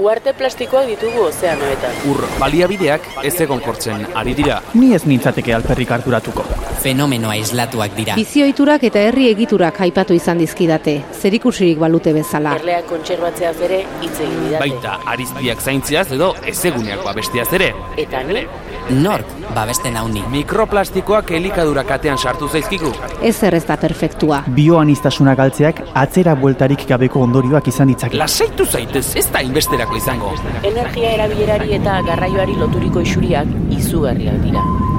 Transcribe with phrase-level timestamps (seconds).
[0.00, 1.98] Uarte plastikoak ditugu ozeanoetan.
[2.08, 4.62] Ur baliabideak ez egon kortzen ari dira.
[4.72, 6.46] Ni ez nintzateke alperrik harturatuko.
[6.82, 8.16] Fenomeno aislatuak dira.
[8.18, 12.56] Bizioiturak eta herri egiturak aipatu izan dizkidate, zerikusirik balute bezala.
[12.58, 14.64] Erleak kontserbatzeaz ere hitz egin didate.
[14.64, 17.70] Baita arizpiak zaintziaz edo ezeguneak babestiaz ere.
[18.02, 18.42] Eta ni,
[18.90, 20.24] Nork babesten hauni.
[20.32, 22.90] Mikroplastikoak elikadura katean sartu zaizkigu.
[23.22, 24.42] Ez ez da perfektua.
[24.56, 28.18] Bioanistasuna galtzeak atzera bueltarik gabeko ondorioak izan ditzake.
[28.18, 30.34] Lasaitu zaitez, ez da inbesterako izango.
[30.62, 34.91] energia erabilerari eta garraioari loturiko isuriak izugarriak dira.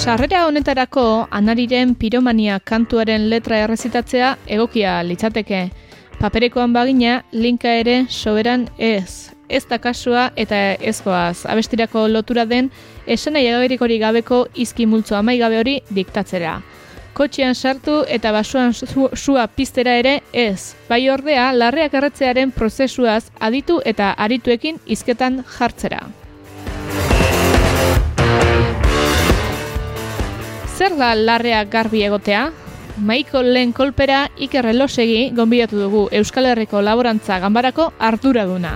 [0.00, 5.60] Sarrera honetarako anariren piromania kantuaren letra errezitatzea egokia litzateke.
[6.20, 9.32] Paperekoan bagina linka ere soberan ez.
[9.48, 11.44] Ez da kasua eta ezkoaz.
[11.50, 12.70] Abestirako lotura den
[13.06, 16.60] esena jagaberik hori gabeko izki multzo amaigabe hori diktatzera.
[17.14, 20.74] Kotxean sartu eta basuan su- sua piztera ere ez.
[20.88, 26.00] Bai ordea, larreak erretzearen prozesuaz aditu eta arituekin hizketan jartzera.
[30.78, 32.50] Zer da larrea garbi egotea?
[33.00, 38.74] Maiko lehen kolpera Iker Elosegi gonbidatu dugu Euskal Herriko Laborantza Ganbarako arduraduna.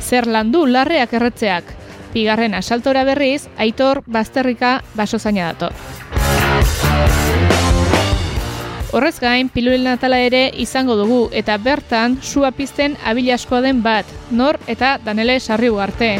[0.00, 1.64] Zer landu larreak erretzeak?
[2.12, 5.72] Bigarren asaltora berriz, Aitor Bazterrika basozaina dator.
[8.92, 14.06] Horrez gain, pilulen natala ere izango dugu eta bertan sua pizten abil askoa den bat,
[14.30, 16.16] nor eta Danele sarri ugarte.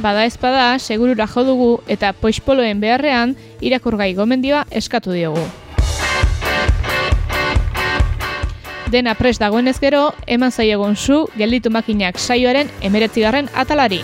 [0.00, 5.44] Bada ezpada, segurura jo dugu eta poispoloen beharrean irakurgai gomendioa eskatu diogu.
[8.90, 14.02] Dena pres dagoenez gero, eman zaiegon zu gelditu makinak saioaren emeretzigarren atalari.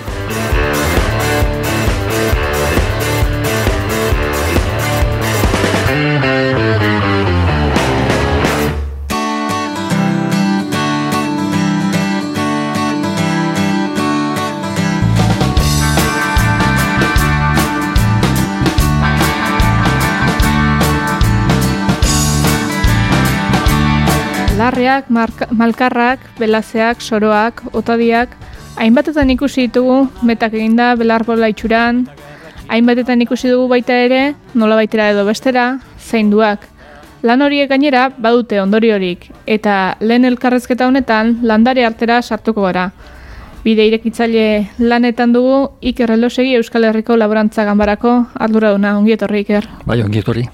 [25.09, 28.29] Marka- malkarrak, belazeak, soroak, otadiak,
[28.77, 32.05] hainbatetan ikusi ditugu metak eginda belarbola itxuran,
[32.69, 36.61] hainbatetan ikusi dugu baita ere, nola baitera edo bestera, zainduak.
[37.23, 42.91] Lan horiek gainera badute ondoriorik, eta lehen elkarrezketa honetan landare artera sartuko gara.
[43.65, 49.67] Bide irekitzaile lanetan dugu Iker Elosegi Euskal Herriko Laborantza Ganbarako arduraduna, ongi etorri Iker.
[49.85, 50.47] Bai, ongi etorri.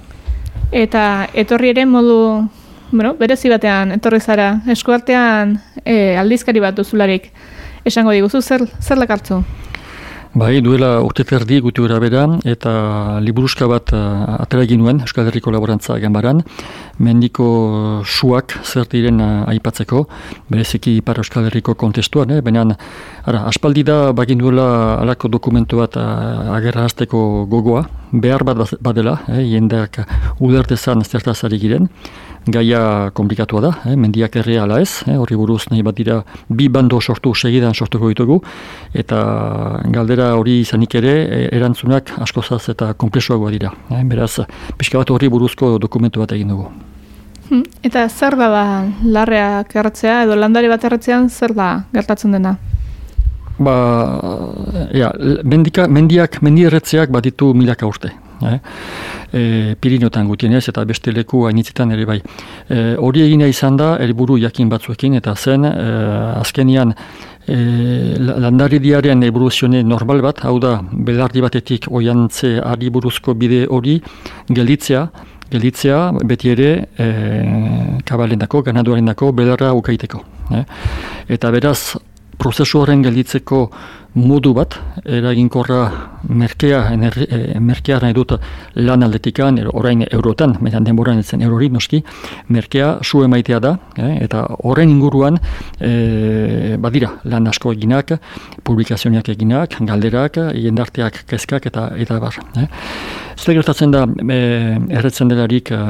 [0.72, 2.48] Eta etorri ere modu,
[2.92, 7.32] bueno, berezi batean etorri zara, eskuartean e, aldizkari bat duzularik.
[7.84, 9.42] Esango diguzu, zer, zer lakartzu?
[10.32, 12.70] Bai, duela urte terdi guti gura bera, eta
[13.20, 16.41] liburuska bat uh, atera egin nuen Euskal Herriko Laborantza Ganbaran,
[17.04, 17.48] mendiko
[18.08, 20.06] suak zer diren uh, aipatzeko,
[20.48, 22.41] bereziki ipar Euskal Herriko kontestuan, eh?
[22.41, 22.64] baina
[23.26, 24.70] ara, aspaldi da bagin duela
[25.03, 29.44] alako dokumentu bat uh, agerra hasteko gogoa, behar bat baz- badela, eh?
[29.53, 30.00] jendeak
[30.41, 31.91] udertezan zertaz giren,
[32.47, 33.97] gaia komplikatua da, eh?
[33.97, 35.16] mendiak erre ala ez, eh?
[35.19, 38.41] horri buruz nahi bat dira bi bando sortu segidan sortuko ditugu,
[38.94, 39.19] eta
[39.94, 43.72] galdera hori izanik ere e, erantzunak askozaz eta komplexuagoa dira.
[43.91, 44.03] Eh?
[44.04, 44.41] Beraz,
[44.78, 46.70] pixka bat horri buruzko dokumentu bat egin dugu.
[47.48, 48.66] Hm, Eta zer da ba,
[49.04, 52.56] larreak erretzea edo landare bat erretzean zer da gertatzen dena?
[53.62, 53.74] Ba,
[54.97, 55.12] ja,
[55.44, 58.10] mendika, mendiak, mendi erretzeak baditu milaka urte.
[58.42, 58.58] Eh?
[59.32, 62.21] E, Pirinotan gutienez eta beste leku hainitzetan ere bai.
[62.68, 65.74] E, hori egina izan da, helburu jakin batzuekin, eta zen, e,
[66.41, 66.94] azkenian,
[67.47, 67.56] e,
[68.18, 74.00] la- landaridiaren evoluzione normal bat, hau da, belardi batetik oiantze ari buruzko bide hori
[74.50, 75.09] gelditzea,
[75.53, 77.09] gelditzea beti ere e,
[78.04, 80.22] kabalendako, ganaduarendako belarra ukaiteko.
[80.53, 80.65] Eh?
[81.28, 81.97] Eta beraz,
[82.42, 83.66] prozesu horren gelditzeko
[84.18, 84.74] modu bat,
[85.09, 85.78] eraginkorra
[86.28, 88.34] merkea, enerri, e, merkea nahi dut
[88.77, 92.03] lan aldetikan, orain eurotan, metan denboran etzen eurori noski,
[92.53, 95.39] merkea su emaitea da, eh, eta horren inguruan
[95.80, 98.12] e, badira lan asko eginak,
[98.68, 102.36] publikazioak eginak, galderak, jendarteak kezkak eta eta bar.
[102.60, 102.68] Eh.
[103.39, 104.41] Zer gertatzen da e,
[104.91, 105.80] erretzen delarik e,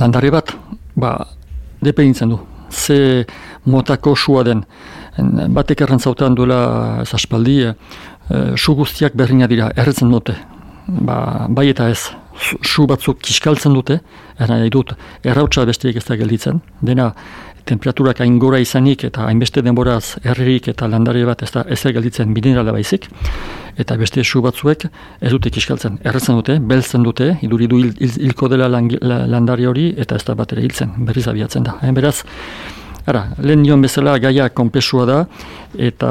[0.00, 0.54] landare bat,
[0.96, 1.18] ba,
[1.84, 2.40] dependintzen du.
[2.70, 3.26] Ze
[3.64, 4.64] motako sua den,
[5.18, 7.74] batek errantzautan duela ez aspaldi, e,
[8.56, 10.36] su guztiak berrina dira, erretzen dute.
[10.88, 12.10] Ba, bai eta ez,
[12.62, 14.00] su batzuk kiskaltzen dute,
[14.38, 14.94] erra nahi dut,
[15.24, 17.12] errautsa besteik ez da gelditzen, dena
[17.68, 22.32] temperaturak hain gora izanik eta hainbeste denboraz herririk eta landare bat ez da ez gelditzen
[22.32, 23.08] minerala baizik,
[23.78, 24.88] eta beste su batzuek
[25.20, 30.34] ez dute kiskaltzen, erretzen dute, beltzen dute, iduridu hilko dela landare hori, eta ez da
[30.38, 31.76] bat ere hiltzen, berriz abiatzen da.
[31.82, 32.22] Hain beraz,
[33.08, 35.18] Ara, lehen nion bezala gaia komplexua da
[35.88, 36.08] eta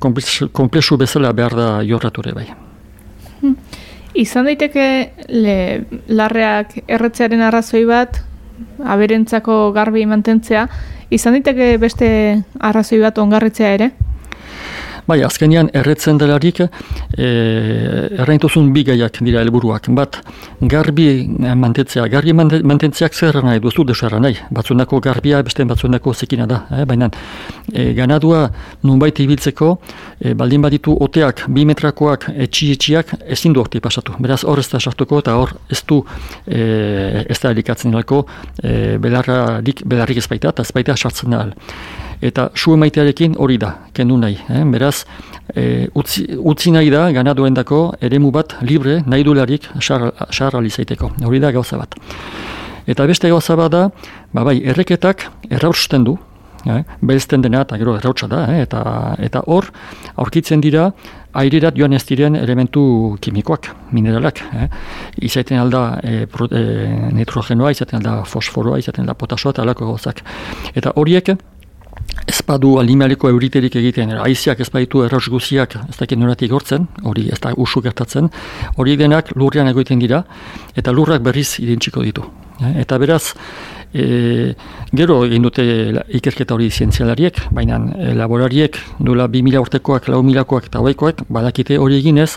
[0.00, 2.46] komplexu bezala behar da jorrature bai.
[3.42, 3.56] Hmm.
[4.16, 4.86] Izan daiteke
[5.28, 5.56] le,
[6.08, 8.20] larreak erretzearen arrazoi bat,
[8.84, 10.66] aberentzako garbi mantentzea,
[11.12, 12.08] izan daiteke beste
[12.60, 13.90] arrazoi bat ongarritzea ere?
[15.02, 16.68] Bai, azkenean erretzen delarik e,
[18.22, 19.88] erraintuzun bi gaiak dira helburuak.
[19.96, 20.20] Bat,
[20.70, 21.06] garbi
[21.58, 22.04] mantentzea.
[22.12, 24.36] Garbi mantentzeak zer nahi, duzu desu nahi.
[24.54, 26.60] Batzunako garbia, beste batzunako zekina da.
[26.70, 26.84] Eh?
[26.86, 27.10] Baina,
[27.72, 28.44] e, ganadua
[28.82, 29.72] nunbait ibiltzeko,
[30.20, 34.14] e, baldin baditu oteak, bi metrakoak, etxi-etxiak, ezin du orti pasatu.
[34.22, 36.04] Beraz, hor ez da sartuko eta hor ez du
[36.46, 38.22] e, ez da elikatzen nolako
[38.62, 41.48] e, belarrik, belarrik ez baita, eta ez baita sartzen da
[42.22, 44.38] eta su emaitearekin hori da, kendu nahi.
[44.48, 44.62] Eh?
[44.72, 45.04] Beraz,
[45.54, 51.12] e, utzi, utzi nahi da, ganaduen dako, eremu bat libre, nahi dularik, xarra lizaiteko.
[51.26, 51.98] Hori da gauza bat.
[52.86, 53.88] Eta beste gauza bat da,
[54.32, 56.16] ba bai, erreketak errausten du,
[56.66, 56.82] eh?
[57.00, 58.62] belzten dena eta gero errautsa da, eh?
[58.66, 58.82] eta,
[59.22, 59.68] eta hor,
[60.16, 60.90] aurkitzen dira,
[61.38, 62.82] airerat joan ez diren elementu
[63.24, 64.42] kimikoak, mineralak.
[64.58, 64.68] Eh?
[65.28, 66.62] Izaten alda e, pro, e,
[67.16, 70.22] nitrogenoa, izaten alda fosforoa, izaten alda potasoa eta alako gauzak.
[70.74, 71.32] Eta horiek,
[72.26, 77.28] ez badu alimaleko euriterik egiten, aiziak ez baditu erros guziak ez dakit noratik gortzen, hori
[77.32, 78.30] ez da usu gertatzen,
[78.76, 80.22] hori denak lurrean egoiten dira,
[80.76, 82.24] eta lurrak berriz idintxiko ditu.
[82.78, 83.32] Eta beraz,
[83.94, 84.52] e,
[84.94, 85.64] gero egin dute
[86.18, 91.98] ikerketa hori zientzialariek, baina e, laborariek duela 2000 urtekoak, lau milakoak eta hoaikoak, badakite hori
[91.98, 92.36] eginez,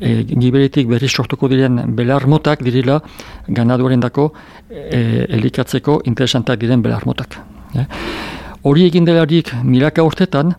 [0.00, 3.00] e, giberetik berriz sortuko diren belar motak direla
[3.48, 4.32] ganaduaren dako
[4.68, 7.40] e, elikatzeko interesantak diren belar motak.
[8.62, 8.68] Eh.
[8.68, 10.54] Hori egin delarik milaka urtetan,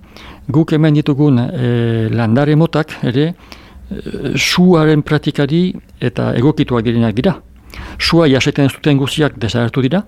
[0.50, 7.38] guk hemen ditugun e, landare motak ere e, suaren pratikari eta egokituak direnak dira.
[8.00, 10.04] Sua jasaten zuten guziak desagertu dira,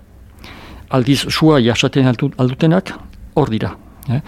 [0.90, 2.08] aldiz sua jasaten
[2.38, 2.94] aldutenak
[3.36, 3.76] hor dira.
[4.10, 4.22] Eh?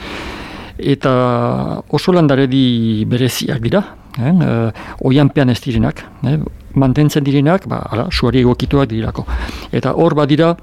[0.77, 3.83] Eta oso landare di bereziak dira,
[4.17, 4.31] eh?
[4.31, 4.71] e,
[5.03, 6.39] oianpean ez direnak, eh?
[6.73, 9.25] mantentzen direnak, ba, ala, suari egokituak dirako.
[9.71, 10.55] Eta hor badira,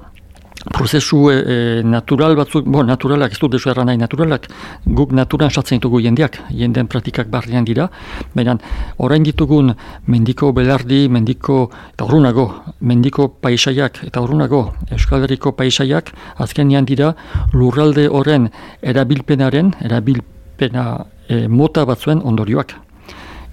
[0.71, 4.47] prozesu e, natural batzuk, bo, naturalak, ez dut desu erra nahi naturalak,
[4.85, 7.89] guk naturan satzen ditugu jendeak, jenden praktikak barrian dira,
[8.33, 8.57] baina
[8.97, 9.73] orain ditugun
[10.07, 12.47] mendiko belardi, mendiko, eta horrenago,
[12.81, 17.13] mendiko paisaiak, eta horrenago, Euskal Herriko paisaiak, azken dira,
[17.53, 18.49] lurralde horren
[18.81, 22.75] erabilpenaren, erabilpena e, mota batzuen ondorioak.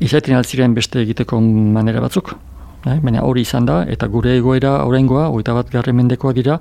[0.02, 2.34] Izaiten altziren beste egiteko manera batzuk.
[2.82, 6.58] Eh, baina hori izan da, eta gure egoera horrengoa, oita bat garren mendekoa dira,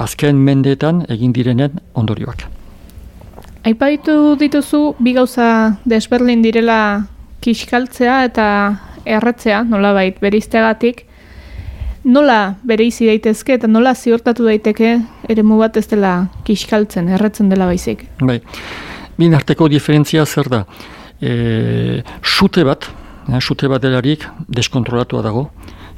[0.00, 2.46] azken mendeetan egin direnen ondorioak.
[3.68, 6.78] Aipaitu dituzu, bi gauza desberlin direla
[7.44, 8.46] kiskaltzea eta
[9.04, 11.04] erretzea, nola bait, beriztegatik,
[12.08, 14.94] nola bereizi daitezke eta nola ziortatu daiteke
[15.28, 18.06] ere bat ez dela kiskaltzen, erretzen dela baizik?
[18.20, 18.40] Bai,
[19.18, 20.64] bin arteko diferentzia zer da,
[21.20, 22.88] e, sute bat,
[23.40, 25.48] sute bat delarik deskontrolatua dago,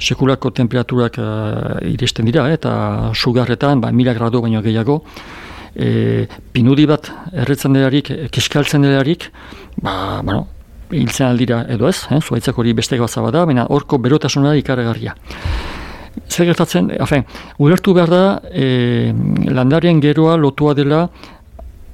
[0.01, 5.01] sekulako temperaturak uh, iristen dira, eh, eta sugarretan, ba, mila gradu baino gehiago,
[5.75, 9.29] e, pinudi bat erretzen delarik, kiskaltzen delarik,
[9.81, 10.47] ba, bueno,
[10.91, 15.15] hiltzen aldira edo ez, eh, zuaitzak hori beste gauza bada, baina horko berotasunara ikaragarria.
[16.27, 17.23] Zer gertatzen, afen,
[17.59, 19.13] ulertu behar da, e,
[19.47, 21.05] landarien geroa lotua dela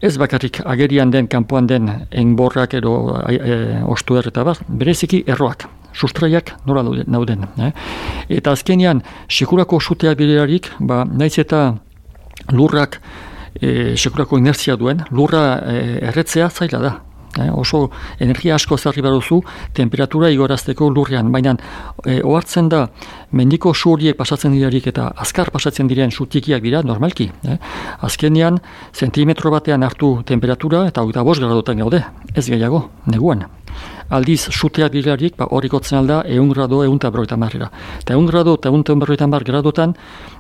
[0.02, 2.94] ez bakarrik agerian den, kanpoan den, enborrak edo
[3.28, 7.48] e, e, ostu eta bat, bereziki erroak, sustraiak nola nauden.
[7.58, 7.72] Eh?
[8.38, 11.76] Eta azkenian, sekurako suteak biderarik, ba, naiz eta
[12.52, 13.00] lurrak
[13.62, 16.96] e, sekurako inertzia duen, lurra e, erretzea zaila da.
[17.38, 19.42] Eh, oso energia asko zerri baduzu
[19.78, 21.54] temperatura igorazteko lurrean, baina
[22.06, 22.88] e, ohartzen da
[23.32, 27.30] mendiko su horiek pasatzen dirarik eta azkar pasatzen diren sutikiak dira normalki.
[27.46, 27.58] Eh?
[28.08, 28.58] Azkenean,
[28.94, 32.02] zentimetro batean hartu temperatura eta hogeita bost gradotan gaude,
[32.34, 33.46] ez gehiago, neguan.
[34.10, 37.68] Aldiz, suteak dirarik, ba, hori gotzen alda, egun grado, egun eta berroita marrera.
[38.00, 39.94] Eta egun grado, eta egun berroita mar gradotan,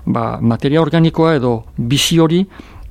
[0.06, 2.46] ba, materia organikoa edo bizi hori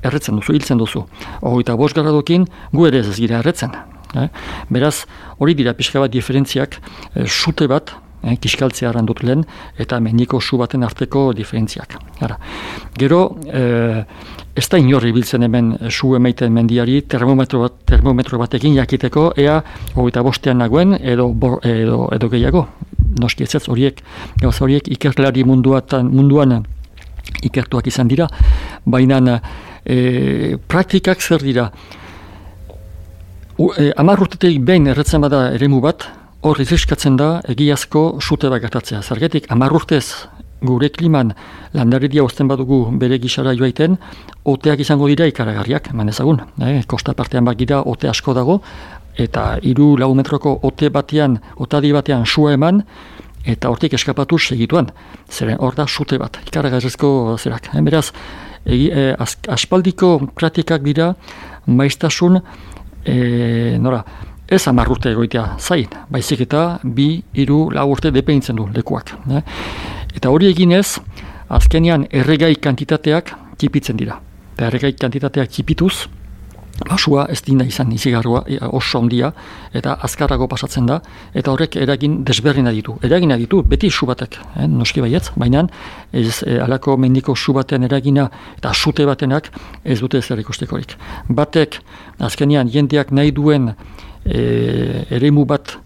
[0.07, 1.05] erretzen duzu, hiltzen duzu.
[1.43, 3.77] Hogeita bost gradokin, gu ere ez gira erretzen.
[4.17, 4.29] Eh?
[4.73, 5.05] Beraz,
[5.39, 6.79] hori dira pixka bat diferentziak,
[7.15, 9.45] e, sute bat, eh, kiskaltzea arrandut lehen,
[9.79, 11.97] eta mendiko su baten arteko diferentziak.
[12.21, 12.39] Ara.
[12.99, 14.05] Gero, eh,
[14.55, 19.63] ez da inorri biltzen hemen su emaiten mendiari termometro, bat, termometro batekin jakiteko, ea
[19.95, 22.67] hogeita bostean nagoen edo, edo, edo gehiago.
[23.21, 24.03] Noski ez horiek,
[24.41, 26.65] gauza horiek ikerlari munduatan, munduan
[27.43, 28.29] ikertuak izan dira,
[28.85, 29.41] baina
[29.87, 31.71] e, praktikak zer dira,
[33.57, 36.05] E, Amar urtetik behin erretzen bada eremu bat,
[36.47, 39.01] hor izriskatzen da egiazko sute bat gertatzea.
[39.03, 40.05] Zergetik, amar urtez
[40.67, 41.33] gure kliman
[41.77, 43.97] landaredia uzten badugu bere gisara joaiten,
[44.45, 46.41] oteak izango dira ikaragarriak, eman ezagun.
[46.63, 46.81] Eh?
[46.89, 48.61] Kosta partean bat gira ote asko dago,
[49.17, 52.83] eta hiru lau metroko ote batean, otadi batean sua eman,
[53.47, 54.91] eta hortik eskapatu segituan.
[55.31, 57.73] Zeren hor da sute bat, ikaragarrizko zerak.
[57.75, 57.85] Eh?
[57.89, 58.11] Beraz,
[58.67, 59.15] egi, eh,
[59.49, 61.15] aspaldiko praktikak dira,
[61.67, 62.41] maiztasun,
[63.05, 64.03] e, nora,
[64.49, 69.15] ez amar urte egoitea zain, baizik eta bi, hiru, lau urte depeintzen du lekuak.
[69.27, 69.43] Ne?
[70.15, 70.99] Eta hori eginez,
[71.49, 74.21] azkenean erregai kantitateak kipitzen dira.
[74.55, 76.07] Eta erregai kantitateak kipituz,
[76.85, 79.33] basua ez dina izan izigarroa oso ondia,
[79.75, 81.01] eta azkarrago pasatzen da,
[81.35, 82.97] eta horrek eragin desberdina ditu.
[83.03, 85.67] Eragina ditu, beti su batek, eh, noski baietz, baina
[86.13, 88.29] ez e, alako mendiko su baten eragina
[88.59, 89.51] eta sute batenak
[89.85, 90.97] ez dute zer ikustekorik.
[91.29, 91.81] Batek,
[92.19, 93.73] azkenean, jendeak nahi duen
[94.25, 95.79] e, eremu bat,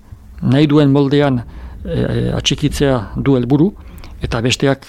[0.42, 1.42] nahi duen moldean
[1.85, 3.73] e, atxikitzea du helburu
[4.23, 4.87] eta besteak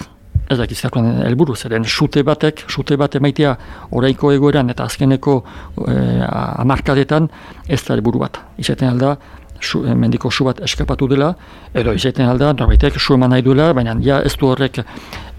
[0.52, 3.56] ez dakit zerkoan helburu zeren sute batek, sute bat emaitea
[3.90, 5.38] oraiko egoeran eta azkeneko
[5.88, 5.94] e,
[6.64, 7.28] amarkadetan
[7.68, 8.38] ez da helburu bat.
[8.62, 9.16] Izaten alda,
[9.62, 11.34] su, eh, mendiko su bat eskapatu dela,
[11.74, 14.82] edo izaten alda, norbaitek su eman nahi duela, baina ja ez du horrek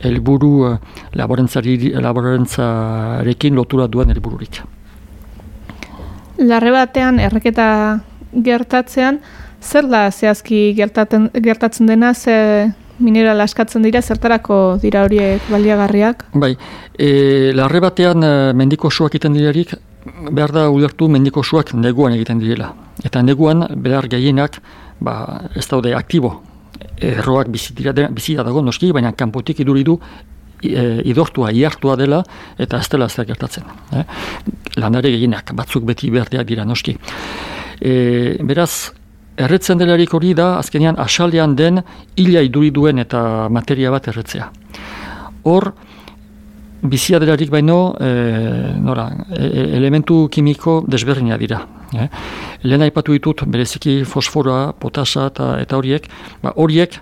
[0.04, 0.78] helburu e,
[1.20, 4.62] laborantzarekin lotura duen helbururik.
[6.38, 8.00] Larre batean erreketa
[8.34, 9.20] gertatzean,
[9.62, 16.26] zer da zehazki gertatzen dena, ze mineral askatzen dira, zertarako dira horiek baliagarriak?
[16.34, 16.54] Bai,
[16.98, 19.74] e, larre batean e, mendiko suak egiten direrik,
[20.32, 22.74] behar da ulertu mendiko suak neguan egiten direla.
[23.04, 24.60] Eta neguan, behar gehienak,
[25.00, 25.16] ba,
[25.56, 26.36] ez daude aktibo.
[27.04, 29.98] Erroak bizitira, bizitira dago noski, baina kanpotik iduridu
[30.64, 32.24] e, idortua, iartua dela,
[32.58, 33.70] eta ez dela zer gertatzen.
[33.94, 34.04] Eh?
[34.80, 36.96] Lanare gehienak, batzuk beti berdeak dira noski.
[37.80, 38.94] E, beraz,
[39.38, 41.82] erretzen delarik hori da, azkenean asalean den
[42.18, 44.50] hila iduri duen eta materia bat erretzea.
[45.44, 45.72] Hor,
[46.84, 48.12] bizia delarik baino, e,
[48.80, 51.64] nora, e, e, elementu kimiko desberdina dira.
[51.94, 52.08] Eh?
[52.64, 56.10] Lehen aipatu ditut, bereziki fosforoa, potasa eta, eta horiek,
[56.44, 57.00] ba, horiek,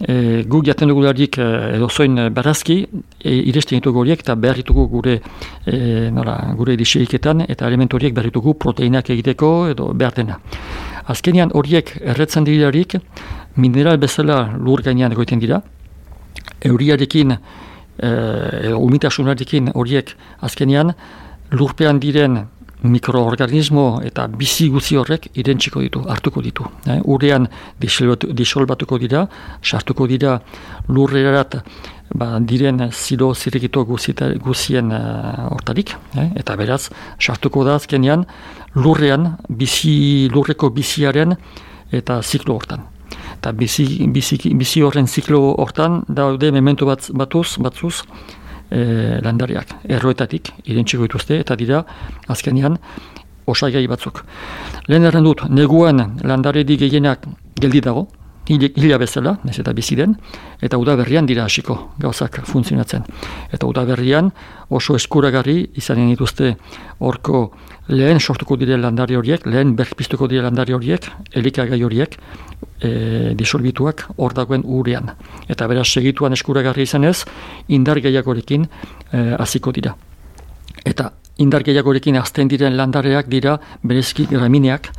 [0.00, 2.76] E, gu jaten dugularik e, edo zoin berazki,
[3.20, 5.18] e, iresten ditugu horiek eta berritugu gure
[5.66, 10.38] e, nora, gure edisiriketan eta elementu horiek berritugu proteinak egiteko edo behar dena.
[11.12, 12.96] Azkenean horiek erretzen dirarik,
[13.56, 15.60] mineral bezala lur gainean egoiten dira,
[16.64, 17.36] euriarekin,
[18.00, 18.10] e,
[18.72, 20.94] umitasunarekin horiek azkenean,
[21.50, 22.46] lurpean diren
[22.82, 26.66] mikroorganismo eta bizi guzi horrek irentziko ditu, hartuko ditu.
[26.86, 27.00] Eh?
[27.04, 27.48] Urean
[27.80, 29.26] disolbatuko dira,
[29.62, 30.38] sartuko dira
[30.88, 31.60] lurrerat
[32.14, 36.30] ba, diren zilo zirrikito guzien uh, hortarik, eh?
[36.40, 38.24] eta beraz, sartuko da azkenean
[38.74, 41.36] lurrean, bizi, lurreko biziaren
[41.92, 42.86] eta ziklo hortan.
[43.40, 48.02] Eta bizi, bizi, bizi horren ziklo hortan, daude memento bat, batuz, batzuz,
[48.70, 51.82] e, landariak, erroetatik, irentsiko dituzte, eta dira,
[52.28, 52.78] azkenean,
[53.50, 54.22] osaigai batzuk.
[54.88, 57.26] Lehen erren dut, neguan landaredi gehienak
[57.60, 58.06] geldi dago,
[58.50, 60.16] hila bezala, ez eta bizi den,
[60.62, 63.04] eta udaberrian dira hasiko gauzak funtzionatzen.
[63.52, 64.30] Eta udaberrian
[64.70, 66.56] oso eskuragarri izanen dituzte
[66.98, 67.50] horko
[67.88, 72.18] lehen sortuko dire landari horiek, lehen berpiztuko dire landari horiek, elikagai horiek,
[72.82, 75.12] e, disolbituak hor dagoen urean.
[75.48, 77.24] Eta beraz segituan eskuragarri izanez,
[77.68, 78.66] indar gehiagorekin
[79.12, 79.94] e, hasiko dira.
[80.84, 81.10] Eta
[81.40, 84.90] indar gehiagorekin azten diren landareak dira berezki gramineak,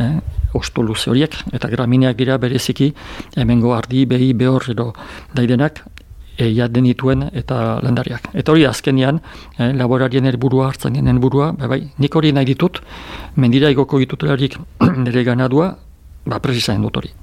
[0.00, 0.16] eh,
[0.54, 2.92] osto luze horiek, eta gramineak dira bereziki,
[3.36, 4.92] hemengo ardi, behi, behor edo
[5.34, 5.82] daidenak,
[6.36, 8.30] e, jaden dituen eta landariak.
[8.34, 9.20] Eta hori azkenian,
[9.58, 12.80] eh, laborarien helburua hartzen den helburua, bai, bai, nik hori nahi ditut,
[13.36, 14.58] mendira igoko ditutelarik
[15.04, 15.76] nire ganadua,
[16.26, 17.21] ba, presizain dut hori.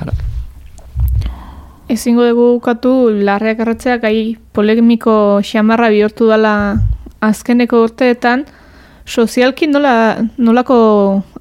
[0.00, 0.14] Hala.
[1.90, 6.54] Ezingo dugu ukatu larreak erratzea gai polemiko xamarra bihurtu dela
[7.20, 8.44] azkeneko urteetan,
[9.06, 10.76] sozialki nola, nolako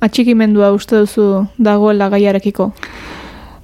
[0.01, 2.71] atxikimendua uste duzu dagoela gaiarekiko?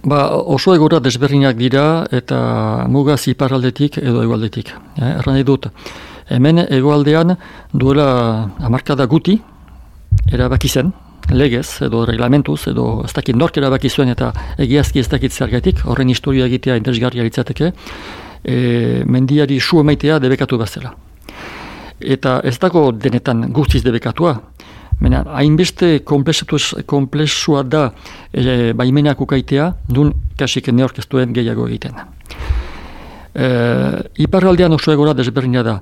[0.05, 4.69] Ba, oso egora desberdinak dira eta mugaz iparaldetik edo egualdetik.
[5.01, 5.65] Eh, erran dut,
[6.29, 7.33] hemen egoaldean
[7.73, 8.07] duela
[8.61, 9.39] amarkada guti,
[10.31, 10.93] erabaki zen,
[11.31, 16.09] legez edo reglamentuz edo ez dakit nork erabaki zuen eta egiazki ez dakit zergatik, horren
[16.09, 17.71] historia egitea interesgarria litzateke,
[18.43, 20.93] e, mendiari su emaitea debekatu bazela.
[21.99, 24.35] Eta ez dago denetan guztiz debekatua,
[24.99, 27.89] Mena, hainbeste komplexua da
[28.31, 31.97] e, baimenak ukaitea, dun kasik neork ez duen gehiago egiten.
[33.35, 33.49] E,
[34.23, 35.81] Iparraldean oso egora desberdina da.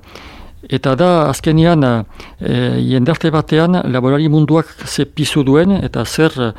[0.68, 6.54] Eta da, azkenian, e, jendarte batean, laborari munduak ze pizu duen, eta zer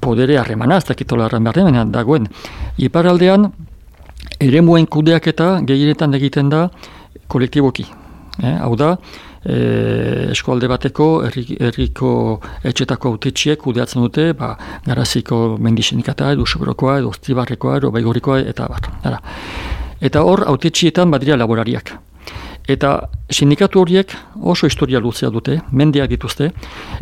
[0.00, 2.28] podere harremana, ez dakitola harremana, dagoen.
[2.78, 3.50] Iparaldean,
[4.40, 6.68] ere muen kudeak eta gehienetan egiten da
[7.28, 7.86] kolektiboki.
[8.42, 8.92] Eh, hau da,
[9.42, 12.12] e, eskualde bateko, herriko
[12.62, 14.54] etxetako autetxiek kudeatzen dute, ba,
[14.86, 18.90] garaziko mendisenikata, edo sobrokoa, edo zibarrekoa, edo baigorikoa, eta bat.
[20.00, 21.96] Eta hor, autetxietan badira laborariak.
[22.68, 24.12] Eta sindikatu horiek
[24.44, 26.50] oso historia luzea dute, mendeak dituzte,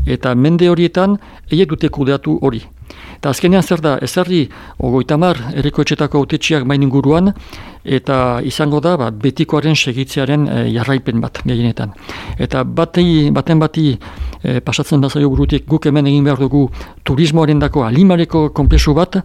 [0.07, 1.17] eta mende horietan
[1.51, 2.63] eiek dute kudeatu hori.
[3.17, 4.45] Eta azkenean zer da, ezarri
[4.79, 7.33] ogoitamar eriko etxetako autetxiak main inguruan,
[7.83, 11.95] eta izango da ba, betikoaren segitzearen e, jarraipen bat gehienetan.
[12.39, 16.69] Eta batei, baten bati e, pasatzen bazaio burutik guk hemen egin behar dugu
[17.03, 19.19] turismoaren dako alimareko konplesu bat,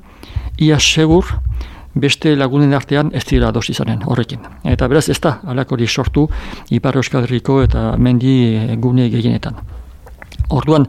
[0.57, 1.25] ia segur,
[1.95, 4.39] beste lagunen artean ez dira dosi zaren horrekin.
[4.63, 6.27] Eta beraz ez da alakori sortu
[6.69, 9.55] Ipar Euskal Herriko eta mendi gune gehienetan.
[10.49, 10.87] Orduan,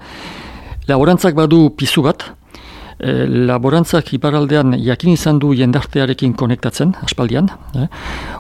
[0.89, 2.25] laborantzak badu pizu bat,
[2.99, 7.89] e, laborantzak iparaldean jakin izan du jendartearekin konektatzen, aspaldian, e,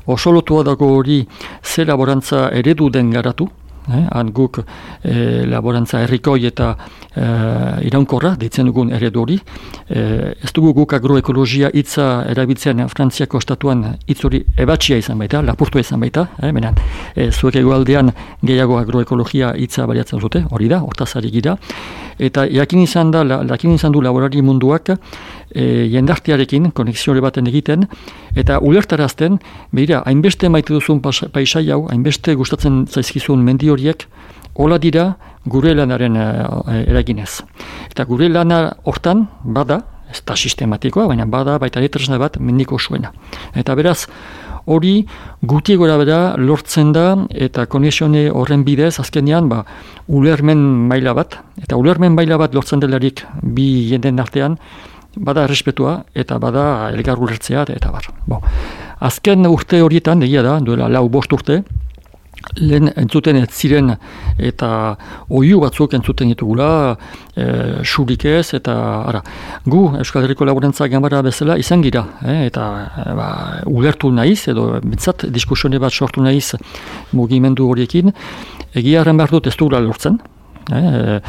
[0.07, 1.26] oso lotua dago hori
[1.62, 3.49] ze laborantza eredu den garatu,
[3.88, 4.60] Eh, han guk
[5.02, 6.68] eh, laborantza herrikoi eta
[7.16, 9.38] eh, iraunkorra ditzen dugun eredu hori.
[9.88, 15.82] Eh, ez dugu guk agroekologia hitza erabiltzen Frantziako estatuan hitz hori ebatxia izan baita, lapurtu
[15.82, 16.78] izan baita, eh, benan,
[17.16, 18.12] eh, zuek egualdean
[18.42, 21.56] gehiago agroekologia hitza baliatzen zute, hori da, hortazari gira.
[22.18, 24.92] Eta jakin izan, da, jakin izan du laborari munduak
[25.54, 27.87] e, jendartearekin, konexiore baten egiten,
[28.37, 29.38] eta ulertarazten,
[29.73, 34.06] behira, hainbeste maite duzun paisai hau, hainbeste gustatzen zaizkizun mendi horiek,
[34.55, 35.12] hola dira
[35.46, 36.29] gure lanaren e,
[36.88, 37.42] eraginez.
[37.90, 43.12] Eta gure lana hortan, bada, ez da sistematikoa, baina bada, baita letresna bat, mendiko zuena.
[43.57, 44.07] Eta beraz,
[44.66, 45.07] hori
[45.42, 49.64] guti gora bera lortzen da eta konexione horren bidez azkenean ba,
[50.09, 54.59] ulermen maila bat eta ulermen maila bat lortzen delarik bi jenden artean
[55.16, 58.09] bada respetua eta bada elgar ulertzea eta bar.
[58.27, 58.40] Bo.
[59.01, 61.62] Azken urte horietan, egia da, duela lau bost urte,
[62.59, 63.92] lehen entzuten ez ziren
[64.38, 64.68] eta
[65.31, 66.96] oiu batzuk entzuten ditugula,
[67.37, 67.46] e,
[67.85, 68.75] surik ez, eta
[69.09, 69.22] ara,
[69.64, 72.66] gu Euskal Herriko Laborantza Gambara bezala izan gira, eh, eta
[73.07, 73.29] e, ba,
[73.70, 76.57] ulertu nahiz, edo bintzat diskusione bat sortu nahiz
[77.12, 78.12] mugimendu horiekin,
[78.75, 80.18] egia behar dut ez dugula lortzen,
[80.70, 81.20] Eh,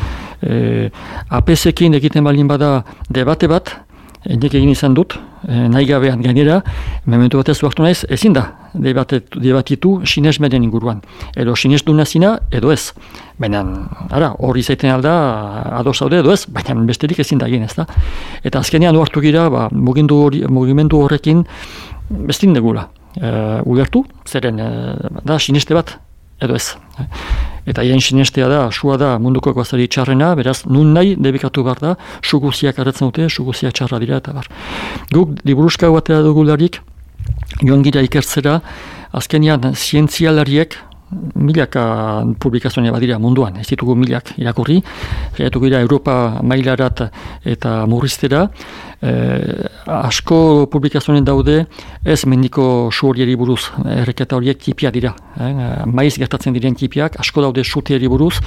[0.41, 0.91] eh,
[1.29, 3.71] APS-ekin egiten balin bada debate bat,
[4.29, 5.15] nik egin izan dut,
[5.47, 6.61] eh, nahi gabean gainera,
[7.05, 11.01] mementu batez duartu naiz, ezin da debatitu sinesmenen inguruan.
[11.35, 12.93] Edo sines du nazina, edo ez.
[13.39, 13.63] Baina,
[14.11, 15.13] ara, hori zaiten alda,
[15.79, 17.87] ados zaude, edo ez, baina besterik ezin da egin ez da.
[18.43, 21.45] Eta azkenean duartu gira, ba, mugimendu horrekin,
[22.09, 22.89] bestin degula.
[23.13, 24.57] Uh, ugertu, zeren,
[25.21, 25.99] da, sineste bat,
[26.41, 26.75] edo ez.
[27.65, 31.93] Eta hien sinestea da, sua da munduko guazari txarrena, beraz, nun nahi debekatu behar da,
[32.21, 34.49] suguziak arretzen dute, suguziak txarra dira, eta bar.
[35.13, 36.81] Guk, liburuska guatea dugularik,
[37.61, 38.59] joan gira ikertzera,
[39.15, 40.75] azkenian zientzialariek,
[41.35, 44.81] milaka publikazioa badira munduan, ez ditugu milak irakurri,
[45.37, 47.05] jaitu gira Europa mailarat
[47.45, 48.47] eta murriztera,
[49.01, 51.65] eh, asko publikazioen daude.
[52.05, 57.41] Ez mendiko su horieri buruz, erreketa horiek tipia dira, eh, maiz gertatzen diren tipiak, asko
[57.41, 58.39] daude sutieri buruz,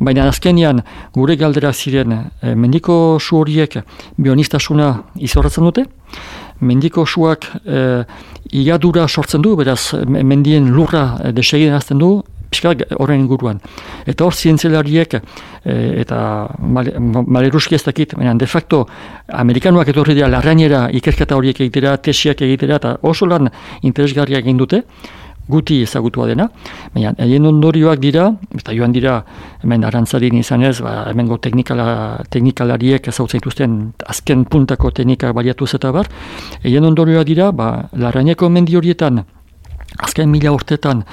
[0.00, 0.82] baina azkenian
[1.14, 3.78] gure galdera ziren eh, mendiko su horiek
[4.18, 5.86] bionistasuna izorratzen dute,
[6.60, 8.04] mendiko suak e,
[8.52, 12.22] igadura sortzen du, beraz mendien lurra e, desegin du,
[12.54, 13.60] pixka horren inguruan.
[14.06, 15.18] Eta hor zientzialariek
[15.64, 16.18] eta
[16.60, 18.84] maleruski ez dakit, baina de facto
[19.28, 23.50] amerikanuak etorri dira larrainera ikerketa horiek egitera, tesiak egitera, eta oso lan
[23.82, 24.84] interesgarriak egin dute,
[25.48, 26.48] guti ezagutua dena,
[26.94, 29.18] baina egin ondorioak dira, eta joan dira
[29.62, 31.86] hemen arantzarin izan ez, ba, hemengo teknikala,
[32.32, 33.78] teknikalariek ezautzen dituzten
[34.08, 36.08] azken puntako teknika baliatu eta bar,
[36.62, 39.24] egin ondorioak dira, ba, larraineko mendi horietan,
[39.98, 41.04] azken mila urtetan,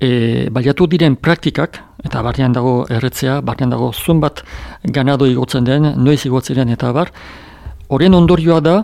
[0.00, 4.44] e, baliatu diren praktikak, eta barnean dago erretzea, barnean dago zuen bat
[4.84, 7.10] ganado igotzen den, noiz igotzen den eta bar,
[7.90, 8.82] horien ondorioa da,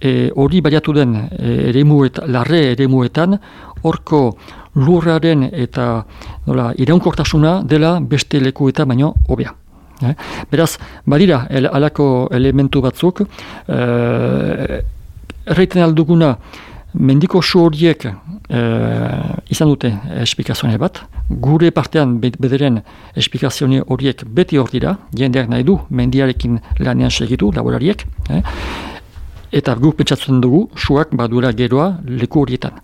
[0.00, 3.38] e, hori baliatu den e, eremuet, larre eremuetan,
[3.82, 4.36] horko
[4.74, 6.04] lurraren eta
[6.46, 9.54] nola, iraunkortasuna dela beste leku eta baino hobea.
[10.02, 10.14] Eh?
[10.50, 13.22] Beraz, badira, el, alako elementu batzuk,
[13.68, 14.80] eh,
[15.46, 16.36] erreiten alduguna,
[16.94, 22.80] mendiko su horiek eh, izan dute esplikazioa bat, gure partean bederen
[23.14, 28.42] esplikazioa horiek beti hor dira, jendeak nahi du, mendiarekin lanean segitu, laborariek, eh?
[29.52, 32.78] Eta guk pentsatzen dugu suak badura geroa leku horietan.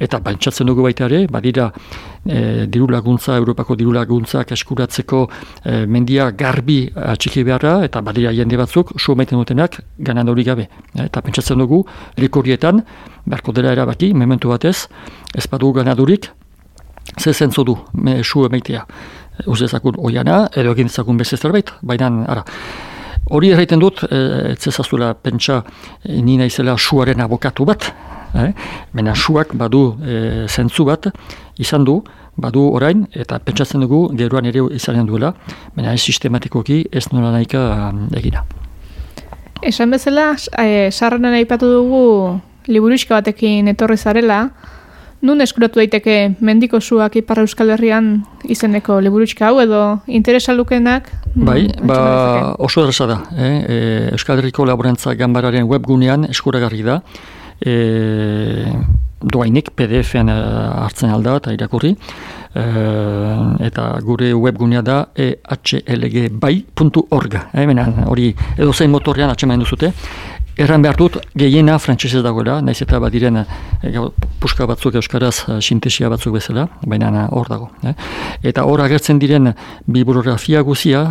[0.00, 1.70] Eta pentsatzen dugu baita ere, badira
[2.24, 5.24] e, diru laguntza, Europako diru laguntzak eskuratzeko
[5.64, 10.68] e, mendia garbi atxiki beharra, eta badira jende batzuk su maiten dutenak ganan hori gabe.
[10.94, 11.82] Eta pentsatzen dugu
[12.16, 12.84] leku horietan,
[13.26, 14.88] beharko dela erabaki, mementu batez,
[15.34, 16.30] ez badu ganadurik,
[17.18, 18.86] ze zentzu du me, su emeitea.
[19.50, 22.44] Uze zakun oiana, edo egin zakun beste zerbait, baina, ara,
[23.32, 24.18] Hori erraiten dut, e,
[24.52, 25.62] etzezazula pentsa
[26.02, 27.86] e, nina izela suaren abokatu bat,
[28.36, 28.50] eh?
[28.92, 31.08] mena suak badu e, zentzu bat,
[31.56, 32.02] izan du,
[32.36, 35.32] badu orain, eta pentsatzen dugu geroan ere izanen duela,
[35.76, 38.44] mena ez sistematikoki ez nola nahika egina.
[39.64, 40.34] Esan bezala,
[40.92, 42.04] sarrenan aipatu dugu
[42.68, 44.48] liburuska batekin etorri zarela,
[45.24, 51.08] Nun eskuratu daiteke mendiko suak ipar euskal herrian izeneko liburutxka hau edo interesa lukenak?
[51.34, 53.16] Bai, ba, oso erresa da.
[53.32, 53.64] Eh?
[53.64, 53.78] E,
[54.18, 57.00] euskal herriko laborantza gambararen webgunean eskuragarri da.
[57.64, 57.72] E,
[59.24, 60.36] doainik PDF-en e,
[60.84, 61.96] hartzen alda eta irakurri.
[62.52, 62.64] E,
[63.70, 67.32] eta gure webgunea da ehlgbai.org.
[67.54, 67.64] E,
[68.12, 69.88] hori edo zein motorrean atxemain duzute.
[70.54, 73.46] Erran behar dut, gehiena frantsesez dagoela, naiz eta badiren e,
[74.38, 77.70] puska batzuk euskaraz eh, sintesia batzuk bezala, baina eh, hor dago.
[77.82, 77.94] Eh?
[78.50, 79.50] Eta hor agertzen diren
[79.86, 81.04] bibliografia guzia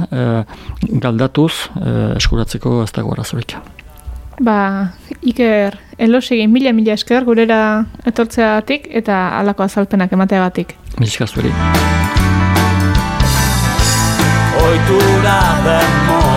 [1.06, 1.52] galdatuz
[1.82, 3.58] eh, eskuratzeko ez dago arazorik.
[4.44, 4.58] Ba,
[5.22, 7.60] Iker, elosegin mila-mila esker gurera
[8.10, 10.74] etortzeagatik eta halako azalpenak emateagatik.
[11.00, 11.52] Milizka zueri.
[14.64, 16.33] Oitura den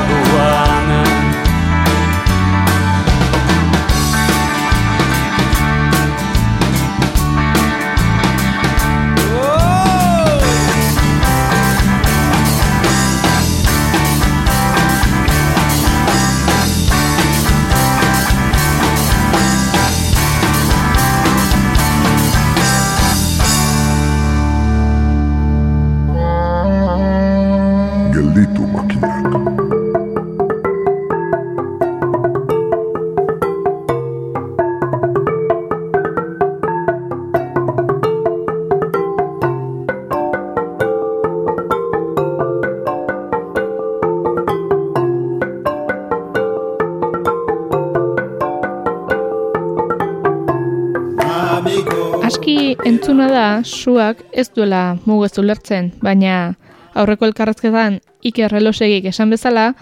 [52.84, 56.54] entzuna da suak ez duela mugezu lertzen, baina
[56.94, 59.74] aurreko elkarrezketan Iker Relosegik esan bezala,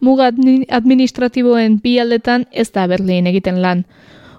[0.00, 3.84] muga administratiboen bi aldetan ez da berlin egiten lan.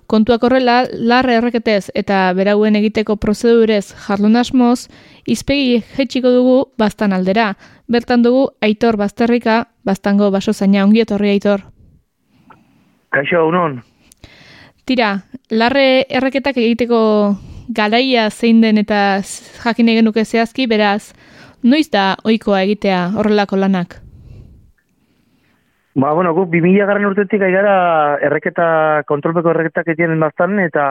[0.10, 4.88] Kontuak horrela, larre erreketez eta berauen egiteko prozedurez jarlun asmoz,
[5.28, 7.52] izpegi jetxiko dugu bastan aldera.
[7.88, 11.68] Bertan dugu aitor bazterrika, bastango baso zaina ongietorri aitor.
[13.14, 13.84] Kaixo, unon.
[14.86, 15.20] Tira,
[15.52, 17.38] larre erreketak egiteko
[17.70, 19.22] garaia zein den eta
[19.64, 21.14] jakin egin nuke zehazki, beraz,
[21.64, 24.00] noiz da ohikoa egitea horrelako lanak?
[26.00, 30.86] Ba, bueno, guk 2000 garren urtetik gara erreketa, kontrolpeko erreketak egiten bastan, eta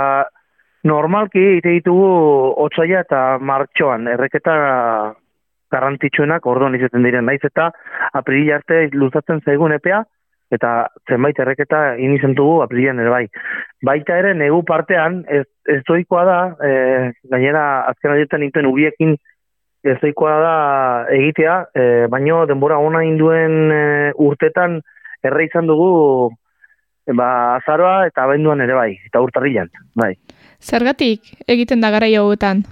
[0.84, 2.08] normalki ite ditugu
[2.66, 4.54] otsaia eta martxoan, erreketa
[5.72, 7.70] garantitxuenak orduan izaten diren, naiz eta
[8.12, 10.02] aprili arte luzatzen zaigun epea,
[10.50, 13.24] eta zenbait erreketa inizentugu aprilian ere bai.
[13.84, 19.16] Baita ere, negu partean, ez, ez da, e, gainera azken adietan nintuen ubiekin
[19.84, 24.80] ez da egitea, e, baino denbora ona induen e, urtetan
[25.22, 26.30] erre izan dugu
[27.06, 30.14] e, ba, azaroa eta abenduan ere bai, eta urtarrilan, bai.
[30.60, 32.64] Zergatik egiten da gara hauetan?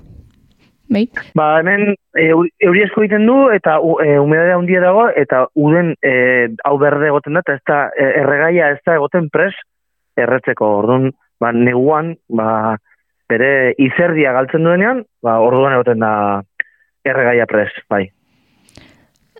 [0.88, 1.08] Bai.
[1.34, 5.46] Ba, hemen e, eu- euri asko egiten du eta u- e, humedadea handia dago eta
[5.54, 6.12] uden e,
[6.64, 9.54] hau berde egoten da eta ez da e, erregaia ez da egoten pres
[10.16, 10.68] erretzeko.
[10.78, 12.76] Orduan, ba, neguan, ba,
[13.28, 16.12] bere izerdia galtzen duenean, ba, orduan egoten da
[17.04, 18.06] erregaia pres, bai.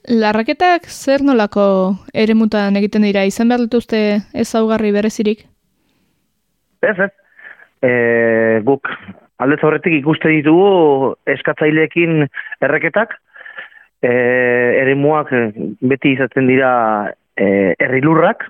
[0.06, 3.24] Larraketak zer nolako eremutan egiten dira?
[3.26, 4.00] Izan behar dituzte
[4.34, 5.46] ezaugarri berezirik?
[6.82, 7.10] Ez, ez.
[7.82, 7.90] E,
[8.66, 8.86] guk
[9.42, 12.26] aldez horretik ikuste ditugu eskatzaileekin
[12.64, 13.16] erreketak,
[14.02, 14.12] e,
[14.82, 15.32] eremuak
[15.80, 16.72] beti izaten dira
[17.36, 18.46] e, herrilurrak,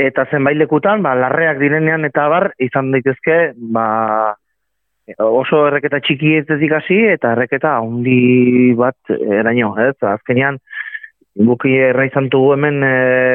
[0.00, 3.40] eta zenbait lekutan, ba, larreak direnean eta bar, izan daitezke,
[3.74, 3.86] ba,
[5.18, 9.96] oso erreketa txiki ez ikasi, eta erreketa handi bat eraino, ez?
[10.06, 10.60] Azkenean,
[11.46, 12.94] guk erra izan dugu hemen e,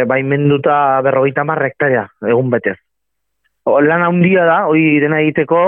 [0.10, 2.78] baimenduta berrogeita mar hektarea, egun betez.
[3.66, 5.60] Lan handia da, hori dena egiteko,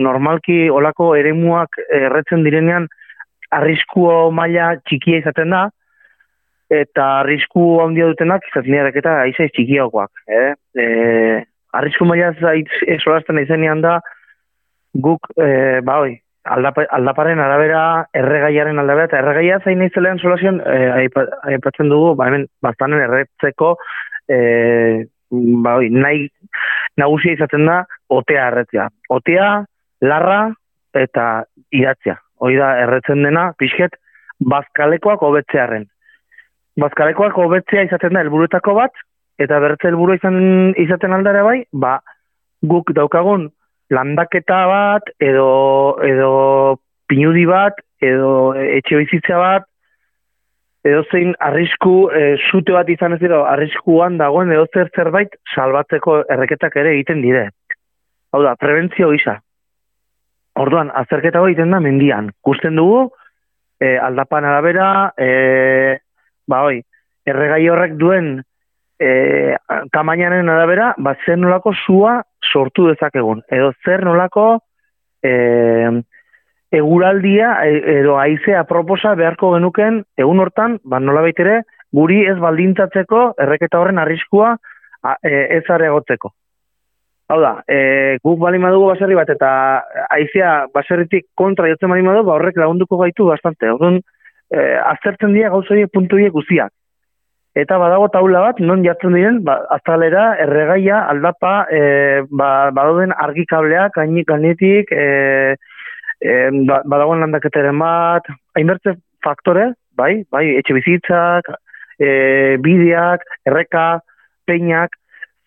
[0.00, 2.88] normalki olako eremuak erretzen direnean
[3.52, 5.66] arriskuo maila txikia izaten da,
[6.72, 10.24] eta arrisku handia dutenak izaten dira eta aizaiz txikiagoak.
[10.26, 10.50] Eh?
[10.80, 10.86] E,
[11.76, 12.32] arrisku maila
[12.96, 13.98] esolazten izenean da,
[15.04, 17.82] guk, e, ba hoi, aldapa, aldaparen arabera,
[18.16, 23.74] erregaiaren arabera, eta erregaia zain naizelean solazion, e, aipa- aipatzen dugu, ba hemen, bastanen erretzeko,
[24.32, 24.38] e,
[25.64, 26.28] ba hoi, nahi
[27.00, 27.80] nagusia izaten da
[28.12, 28.88] otea erretzea.
[29.10, 29.48] Otea,
[30.04, 30.40] larra
[30.94, 32.18] eta idatzea.
[32.40, 33.96] Hoi da erretzen dena pixket
[34.40, 35.86] bazkalekoak hobetzearen.
[36.80, 39.04] Bazkalekoak hobetzea izaten da helburuetako bat
[39.38, 40.38] eta bertze helburu izan
[40.78, 41.98] izaten aldare bai, ba
[42.62, 43.48] guk daukagun
[43.90, 45.48] landaketa bat edo
[46.06, 46.32] edo
[47.10, 49.66] pinudi bat edo etxe bizitza bat
[50.84, 56.20] edo zein arrisku e, sute bat izan ez dira arriskuan dagoen edo zer zerbait salbatzeko
[56.30, 57.48] erreketak ere egiten dire.
[58.32, 59.38] Hau da, prebentzio gisa.
[60.60, 62.30] Orduan, azterketa hori egiten da mendian.
[62.44, 63.08] Kusten dugu,
[63.80, 65.98] e, aldapan arabera, e,
[66.46, 66.82] ba hoi,
[67.26, 68.36] erregai horrek duen
[69.00, 69.10] e,
[69.94, 73.42] tamainaren arabera, ba zer nolako sua sortu dezakegun.
[73.50, 74.48] Edo zer nolako
[75.24, 75.32] e,
[76.74, 81.60] eguraldia e- edo haizea proposa beharko genuken egun hortan, ba nolabait ere,
[81.94, 84.56] guri ez baldintzatzeko erreketa horren arriskua
[85.22, 86.32] e, ez areagotzeko.
[87.32, 89.50] Hau da, e, guk bali madugu baserri bat eta
[90.12, 93.70] haizea baserritik kontra jotzen bali madu, ba horrek lagunduko gaitu bastante.
[93.70, 94.00] Orduan,
[94.52, 96.72] e, aztertzen dira gauza horiek puntu guztiak.
[97.54, 103.94] Eta badago taula bat, non jartzen diren, ba, azalera, erregaia, aldapa, e, ba, badauden argikableak,
[104.26, 105.54] gainetik, e,
[106.20, 111.48] e, ba- badagoen landaketaren bat, hainbertze faktore, bai, bai, etxe bizitzak,
[111.98, 113.86] e, bideak, erreka,
[114.46, 114.96] peinak,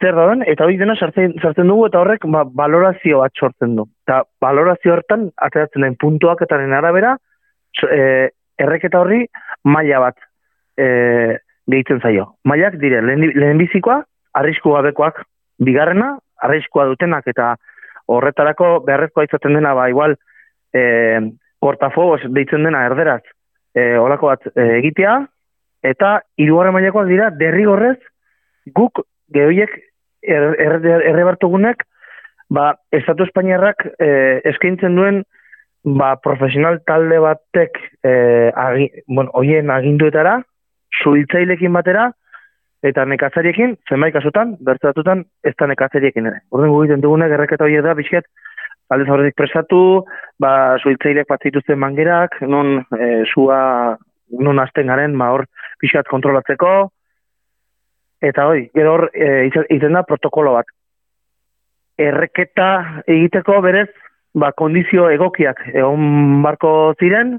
[0.02, 3.88] zer dauden, eta hori dena sartzen, sartzen dugu, eta horrek ba, valorazio bat sortzen du.
[4.06, 7.18] Eta valorazio hortan, ateratzen den puntuak eta arabera,
[7.74, 9.26] so- e, erreketa horri
[9.64, 10.18] maila bat
[10.78, 12.36] e, gehitzen zaio.
[12.46, 14.04] Mailak dire, lehen, lehenbizikoa,
[14.34, 15.24] arrisku gabekoak,
[15.60, 17.56] bigarrena, arriskua dutenak, eta
[18.08, 20.16] horretarako beharrezkoa izaten dena, ba, igual,
[20.78, 21.22] e,
[21.64, 23.24] kortafogos deitzen dena erderaz,
[23.74, 25.18] e, olako bat e, egitea,
[25.88, 27.98] eta hirugarren mailakoak dira, derrigorrez,
[28.76, 29.02] guk
[29.34, 29.74] gehoiek
[30.22, 30.78] er, er,
[31.14, 31.84] errebartugunek,
[32.54, 34.10] ba, Estatu Espainiarrak e,
[34.54, 35.24] eskaintzen duen
[35.84, 38.14] ba, profesional talde batek e,
[38.56, 40.40] agi, bueno, oien aginduetara,
[41.04, 42.10] suhiltzailekin batera,
[42.86, 46.44] eta nekazariekin, zenbait kasutan, bertzatutan, ez da nekazariekin ere.
[46.54, 48.28] Orden gu egiten dugunek erreketa horiek da, bizket,
[48.94, 49.82] aldez aurretik presatu,
[50.40, 53.98] ba, suhiltzaileak bat zituzten mangerak, non e, sua,
[54.40, 55.46] non hasten garen, ba, hor,
[55.82, 56.74] pixkat kontrolatzeko,
[58.24, 60.72] eta hoi, gero hor, e, izen da protokolo bat.
[61.98, 62.70] Erreketa
[63.10, 63.90] egiteko berez,
[64.38, 67.38] ba, kondizio egokiak egon barko ziren,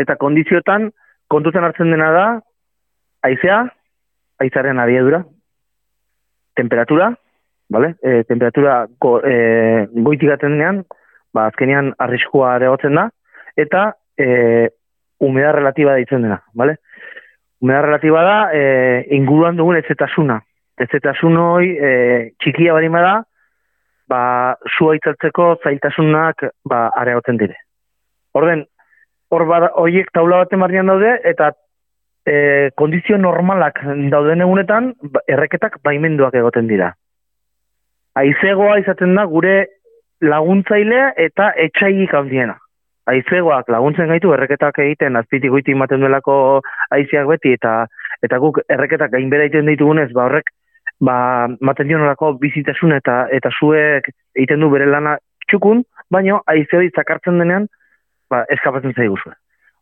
[0.00, 0.90] eta kondiziotan
[1.30, 2.26] kontutan hartzen dena da,
[3.26, 3.64] haizea,
[4.42, 5.24] haizaren abiedura,
[6.54, 7.14] temperatura,
[7.70, 7.94] vale?
[8.02, 10.84] E, temperatura go, e, goitik atendean,
[11.34, 13.08] ba, azkenean arriskua areagotzen da,
[13.56, 14.70] eta e,
[15.20, 16.78] humedad relatiba deitzen dena, vale?
[17.60, 18.64] Humedad relatiba da, e,
[19.16, 20.40] inguruan dugun ezetasuna.
[20.84, 21.90] Ezetasun hoi e,
[22.42, 23.22] txikia bari da,
[24.08, 24.22] ba,
[24.76, 27.56] sua itzaltzeko zailtasunak ba, areagotzen dire.
[28.34, 28.64] Orden,
[29.30, 29.46] hor
[29.82, 31.52] horiek taula baten barnean daude, eta
[32.26, 36.92] e, kondizio normalak dauden egunetan, ba, erreketak baimenduak egoten dira.
[38.18, 39.54] Aizegoa izaten da gure
[40.22, 42.56] laguntzaile eta etxaiik handiena.
[43.10, 46.36] Aizegoak laguntzen gaitu erreketak egiten azpitik goiti ematen duelako
[46.96, 47.74] aiziak beti eta
[48.24, 50.50] eta guk erreketak gainbera egiten ditugunez, ba horrek
[51.04, 51.16] ba
[51.60, 55.18] maten dio nolako bizitasun eta eta zuek egiten du bere lana
[55.50, 57.68] txukun, baino haize hori zakartzen denean
[58.30, 59.34] ba, eskapatzen zaiguzue.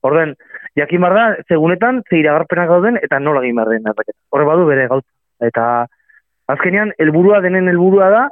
[0.03, 0.35] Orden,
[0.79, 3.87] jakin bar da, segunetan, ze iragarpenak gauden, eta nola egin behar den.
[4.35, 5.05] Horre badu bere gaut.
[5.43, 5.87] Eta
[6.55, 8.23] azkenean, helburua denen helburua da,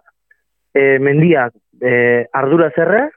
[0.75, 3.09] e, mendiak e, ardura zerre,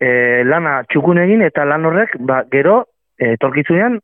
[0.00, 2.82] e, lana txukun egin, eta lan horrek, ba, gero,
[3.18, 3.98] e, torkizunean,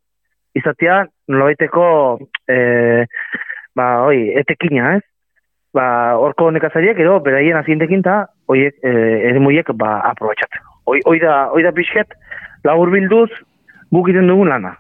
[0.59, 1.85] izatea nolabaiteko
[2.49, 2.59] e,
[3.77, 5.05] ba, oi, etekina, ez?
[5.77, 5.87] Ba,
[6.19, 8.93] horko nekazariak, gero, beraien azientekin eta, oiek, e,
[9.31, 10.65] ere muiek, ba, aprobetxatzen.
[10.89, 12.15] Oi, oi da, oi da pixket,
[12.65, 13.29] labur bilduz,
[13.95, 14.75] guk iten dugun lana.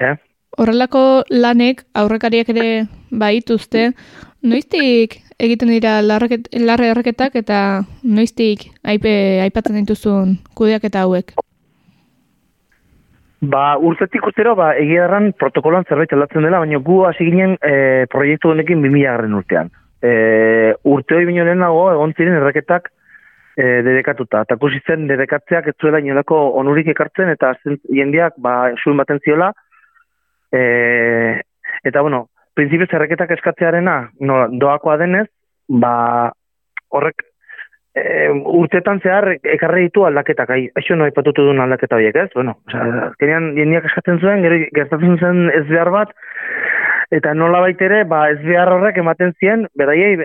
[0.00, 0.14] Eh?
[0.60, 2.66] Horrelako lanek aurrekariak ere
[3.10, 3.90] baituzte,
[4.42, 7.60] noiztik egiten dira larre erreketak eta
[8.02, 9.12] noiztik aipe,
[9.44, 11.34] aipatzen dituzun kudeak eta hauek?
[13.40, 18.04] Ba, urtetik urtero, ba, egia erran protokoloan zerbait aldatzen dela, baina gu hasi ginen e,
[18.12, 19.70] proiektu honekin 2000 garren urtean.
[20.04, 20.10] E,
[20.84, 22.90] urte hori bino lehenago, egon ziren erreketak
[23.56, 24.42] e, dedekatuta.
[24.44, 27.54] Eta zen dedekatzeak ez zuela inolako onurik ekartzen, eta
[27.88, 29.54] jendeak, ba, suin baten ziola,
[30.52, 31.40] e,
[31.82, 32.26] eta, bueno,
[32.60, 33.96] prinsipioz erreketak eskatzearena,
[34.28, 35.26] no, doakoa denez,
[35.80, 35.94] ba,
[36.92, 37.24] horrek
[37.96, 42.28] e, urtetan zehar ekarri ditu aldaketak, ai, això no aipatutu duen aldaketa horiek, ez?
[42.36, 46.12] Bueno, osea, kenean jendiak eskatzen zuen, gero gertatzen zen ez behar bat,
[47.14, 50.18] eta nola baitere, ba, ez behar horrek ematen zien, beraiei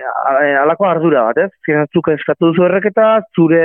[0.62, 1.52] alako ardura bat, ez?
[1.66, 3.64] Zirentzuk eskatu duzu erreketa, zure,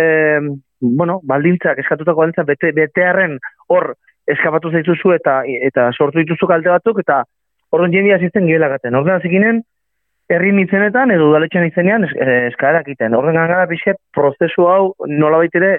[0.81, 3.37] bueno, baldintzak, eskatutako baldintzak, bete, betearen
[3.69, 3.93] hor
[4.31, 7.25] eskapatu zaituzu eta eta sortu dituzu kalte batzuk, eta
[7.71, 8.95] horren jendia asisten gibelagaten.
[8.95, 9.63] Horren zikinen,
[10.31, 13.15] herri mitzenetan edo udaletxean izenean eh, eskaerak iten.
[13.19, 15.73] Horren gara bixe prozesu hau nola baitere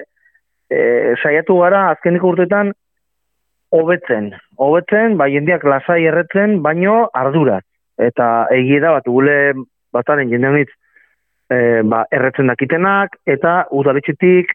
[0.72, 2.72] e, saiatu gara azkeniko urtetan
[3.72, 4.30] hobetzen.
[4.60, 7.62] Hobetzen, bai jendeak lasai erretzen, baino arduraz.
[8.00, 9.36] Eta egie da bat gule
[9.92, 10.70] bataren jendean hitz
[11.52, 14.52] e, ba, erretzen dakitenak eta udaletxetik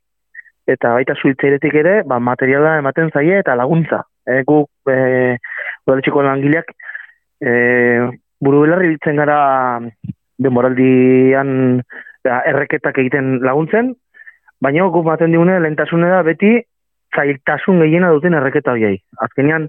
[0.67, 4.03] eta baita suitzairetik ere ba, materiala ematen zaie eta laguntza.
[4.27, 5.37] E, guk e,
[5.87, 6.73] udaletxeko langileak
[7.41, 7.51] e,
[8.41, 9.39] buru belarri biltzen gara
[10.37, 11.81] demoraldian
[12.25, 13.93] da, erreketak egiten laguntzen,
[14.61, 16.57] baina guk baten digune lehentasune da beti
[17.15, 18.99] zailtasun gehiena duten erreketa horiei.
[19.23, 19.67] Azkenean,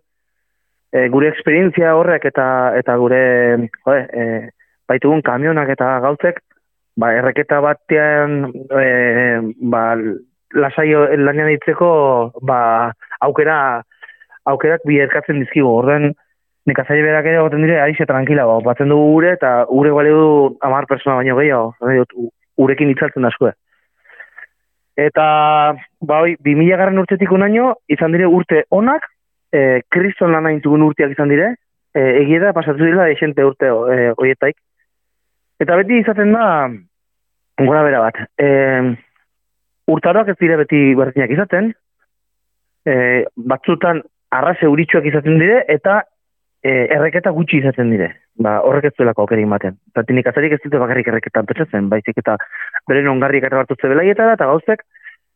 [0.92, 2.46] e, gure esperientzia horrek eta
[2.78, 3.22] eta gure
[3.84, 4.24] jode, e,
[4.88, 6.40] baitugun kamionak eta gauzek,
[6.98, 8.40] ba, erreketa batean
[8.72, 8.86] e,
[9.72, 9.84] ba,
[10.56, 10.88] lasai
[11.20, 11.90] lanean ditzeko
[12.48, 12.60] ba,
[13.20, 13.58] aukera
[14.48, 15.68] aukerak bi erkatzen dizkigu.
[15.82, 16.14] Orden,
[16.68, 20.56] nekazari berak ere goten dire, aixe tranquila, ba, batzen dugu gure, eta gure bale du
[20.68, 22.28] amar persona baino gehiago,
[22.58, 23.54] urekin itzaltzen da
[24.98, 25.24] Eta,
[26.02, 29.04] ba, oi, bi mila garren urtetik unaino, izan dire urte onak,
[29.54, 31.52] e, kriston lan aintzugun urteak izan dire,
[31.94, 34.56] e, egia da, pasatu dira, esente urte e, oietaik.
[35.62, 36.48] Eta beti izaten da,
[37.62, 38.48] gora bera bat, e,
[39.94, 41.70] urtaroak ez dire beti bertinak izaten,
[42.82, 42.94] e,
[43.54, 44.02] batzutan
[44.34, 46.00] arraze uritxuak izaten dire, eta
[46.62, 48.10] e, erreketa gutxi izaten dire.
[48.42, 49.78] Ba, horrek ez duelako aukeri ematen.
[49.92, 52.36] Eta tinik azarik ez dute bakarrik erreketan petzatzen, baizik eta
[52.88, 54.84] beren ongarrik eta bartutze belaietara eta gauzek,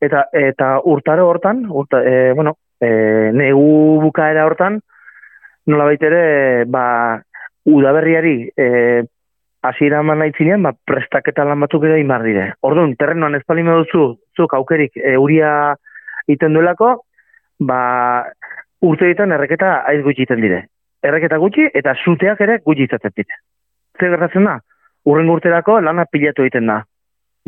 [0.02, 4.80] eta eta urtaro hortan, urta, e, bueno, e, negu bukaera hortan,
[5.66, 6.22] nola baitere,
[6.70, 6.84] ba,
[7.70, 9.02] udaberriari, e,
[9.62, 12.52] hasiera eman nahi zinean, ba, prestaketa lan batzuk ere imar dire.
[12.66, 14.08] Orduan, terrenoan ez palime duzu,
[14.38, 15.74] zuk aukerik e, uria
[16.30, 16.96] iten duelako,
[17.62, 17.80] ba,
[18.82, 20.64] urte ditan erreketa aiz gutxi iten dire
[21.02, 23.38] erreketa gutxi eta zuteak ere gutxi izatzen dira.
[23.98, 24.58] Zer gertatzen da?
[25.10, 26.82] Urren urterako lana pilatu egiten da.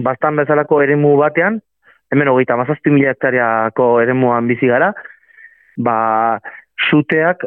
[0.03, 1.61] Bastan bezalako eremu batean,
[2.13, 4.93] hemen hogeita mazazpi mila hektariako eremuan bizi gara,
[5.77, 5.99] ba,
[6.91, 7.47] zuteak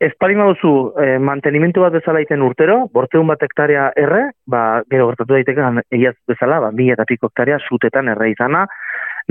[0.00, 5.08] ez palima duzu eh, mantenimentu bat bezala iten urtero, borteun bat hektarea erre, ba, gero
[5.10, 8.66] gertatu daiteke egiaz bezala, ba, mila eta piko hektaria zutetan erre izana,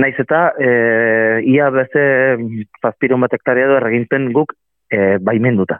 [0.01, 0.69] naiz eta e,
[1.47, 2.05] ia beze
[2.81, 4.55] zazpiron bat hektarea du erregintzen guk
[4.91, 5.79] e, baimenduta.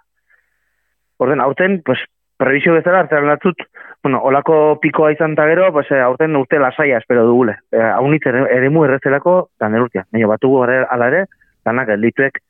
[1.18, 2.00] Orden, aurten, pues,
[2.38, 3.62] previsio bezala, artean latzut,
[4.04, 7.58] bueno, olako pikoa izan eta gero, pues, eh, aurten urte lasaia espero dugule.
[7.72, 10.06] E, eh, Haunitz ere, ere mu errezelako, da nerurtia.
[10.12, 11.26] Baina batugu ala ere,
[11.66, 12.42] danak eldituek,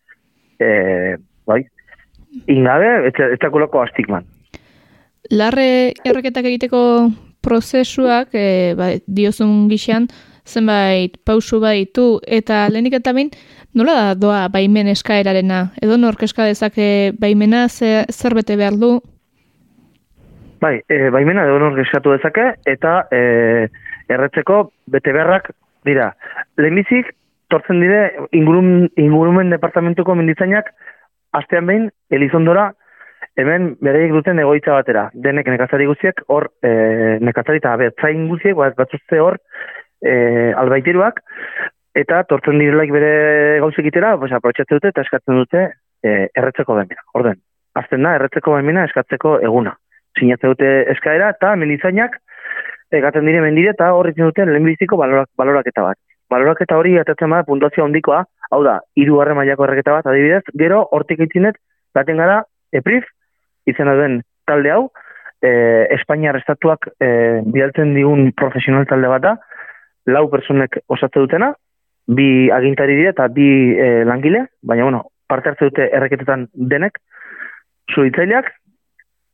[0.60, 1.62] e, bai,
[2.48, 4.26] ingabe, ez dakulako astigman.
[5.30, 6.82] Larre erreketak egiteko
[7.46, 10.10] prozesuak, e, ba, diozun gixean,
[10.46, 13.32] zenbait pausu baitu, eta lehenik eta bain,
[13.76, 15.58] Nola da doa baimen eskaerarena?
[15.84, 19.02] Edo nork eska dezake baimena zer, zer bete behar du?
[20.64, 23.20] Bai, e, baimena edo nork eskatu dezake eta e,
[24.08, 24.62] erretzeko
[24.96, 25.52] bete beharrak
[25.84, 26.14] dira.
[26.56, 27.12] Lehenbizik,
[27.52, 30.72] tortzen dire ingurum, ingurumen departamentuko menditzainak
[31.36, 32.70] astean behin Elizondora
[33.40, 35.10] hemen bereik duten egoitza batera.
[35.14, 36.72] Denek nekazari guziek hor e,
[37.24, 39.38] nekazari eta betzain guziek bat batzuzte hor
[40.02, 41.22] e, albaiteruak
[41.96, 43.12] eta tortzen direlaik bere
[43.64, 45.66] gauzek itera, pues, aprotxatzen dute eta eskatzen dute
[46.04, 47.04] e, erretzeko baimena.
[47.16, 47.40] Orden,
[47.80, 49.76] azten da, erretzeko baimena eskatzeko eguna.
[50.20, 52.20] Sinatzen dute eskaera eta melizainak
[52.96, 56.00] egaten dire mendire eta horretzen dute lehenbiziko balorak, baloraketa bat.
[56.32, 60.82] Baloraketa hori atatzen bada puntuazio handikoa, hau da, hiru harre mailako erreketa bat, adibidez, gero
[60.96, 61.60] hortik itzinet,
[61.94, 62.42] baten gara,
[62.74, 63.06] EPRIF,
[63.70, 64.84] izena duen talde hau,
[65.42, 65.52] e,
[65.96, 67.10] Espainiar estatuak e,
[67.46, 69.36] bidaltzen digun profesional talde bat da,
[70.06, 71.54] lau personek osatze dutena,
[72.08, 77.00] bi agintari dire eta bi e, langile, baina bueno, parte hartze dute erreketetan denek,
[77.94, 78.52] zuitzaileak,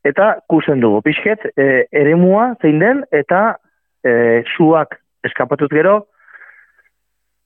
[0.08, 1.02] eta kusen dugu.
[1.06, 3.58] Pixket, e, eremua zein den, eta
[4.04, 5.98] e, suak eskapatuz gero,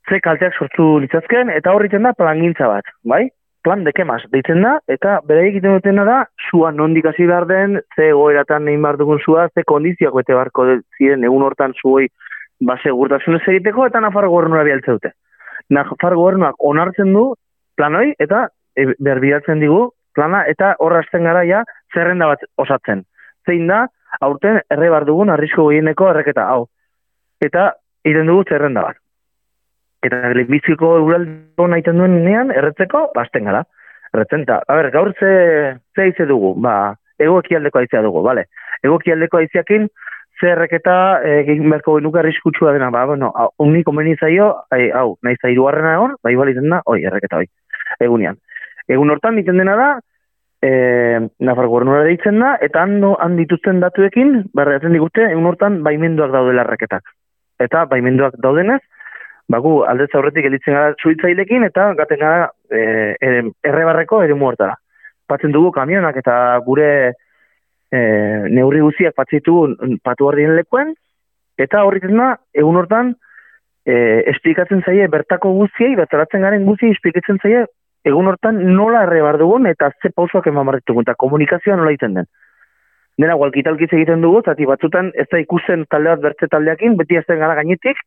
[0.09, 3.25] ze kalteak sortu litzazken, eta horritzen da plangintza bat, bai?
[3.65, 6.17] Plan de kemas, deitzen da, eta bere egiten dutena da,
[6.51, 10.67] sua nondik hasi behar den, ze goeratan egin behar dugun sua, ze kondizioak bete barko
[10.97, 12.05] ziren egun hortan zuoi
[12.61, 15.11] ba, segurtasunez egiteko, eta nafar gobernura bialtze dute.
[15.73, 17.23] Nafar gobernuak onartzen du
[17.75, 18.43] planoi, eta
[18.77, 21.63] e, berbiatzen digu plana, eta horra gara ja,
[21.93, 23.01] zerrenda bat osatzen.
[23.49, 23.87] Zein da,
[24.21, 26.67] aurten erre bar dugun arrisko gehieneko erreketa hau.
[27.41, 27.71] Eta
[28.05, 29.01] iten dugu zerrenda bat.
[30.05, 33.63] Eta biziko euraldo nahi duen nean, erretzeko, basten gara.
[34.13, 35.31] Erretzen, eta, a ber, gaur ze,
[35.95, 38.45] ze aize dugu, ba, ego ekialdeko aizea dugu, bale.
[38.83, 39.87] Ego ekialdeko aizeakin,
[40.39, 40.95] ze erreketa
[41.41, 45.95] egin berko genuka arriskutsua dena, ba, bueno, uniko meni zaio, ai, hau, nahi zairu harrena
[45.97, 47.49] egon, ba, igual izan da, oi, erreketa, oi,
[48.07, 48.39] egunean.
[48.91, 49.91] Egun hortan, iten dena da,
[50.61, 50.71] e,
[51.39, 56.53] Nafar gobernura deitzen da, eta hando han dituzten datuekin, barreatzen digute, egun hortan baimenduak daude
[56.59, 57.15] larraketak.
[57.63, 58.81] Eta baimenduak daudenez,
[59.51, 64.75] bagu aldez aurretik elitzen gara suitzailekin, eta gaten gara e, errebarreko ere muertara.
[65.27, 66.35] Patzen dugu kamionak eta
[66.65, 66.89] gure
[67.91, 67.99] e,
[68.49, 69.59] neurri guziak patzitu
[70.03, 70.95] patu hordien lekuen,
[71.61, 73.13] eta horretzen da, egun hortan,
[73.85, 73.95] e,
[74.33, 77.65] esplikatzen zaie bertako guztiei, bertaratzen garen guztiei esplikatzen zaie
[78.05, 82.27] egun hortan nola errebar dugun eta ze pausoak eman barretugun, eta komunikazioa nola iten den.
[83.21, 87.39] Dena, gualkitalkiz egiten dugu, zati batzutan ez da ikusten talde bat bertze taldeakin, beti azten
[87.39, 88.01] gara gainetik,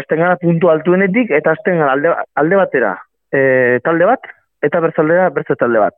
[0.00, 2.94] azten gara puntu altuenetik, eta azten gara alde, alde batera
[3.32, 4.28] e, talde bat,
[4.64, 5.96] eta bertzaldera bertze talde bat.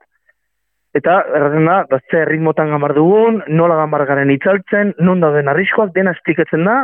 [0.97, 6.15] Eta, erraten da, bertze ritmotan gamar dugun, nola gamar garen itzaltzen, non dauden arriskoak, dena
[6.17, 6.81] esplikatzen da,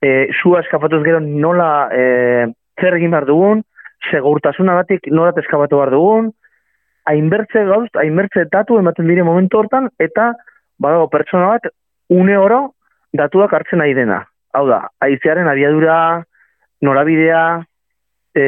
[0.00, 2.04] e, sua eskapatuz gero nola e,
[2.80, 3.62] zer egin behar dugun,
[4.10, 6.32] segurtasuna batik norat eskabatu behar dugun,
[7.08, 10.32] hainbertze gauz, hainbertze datu ematen dire momentu hortan, eta
[10.80, 11.68] badago pertsona bat,
[12.08, 12.74] une oro
[13.16, 14.22] datuak hartzen nahi dena.
[14.54, 15.96] Hau da, aizearen abiadura,
[16.84, 17.64] norabidea,
[18.34, 18.44] e,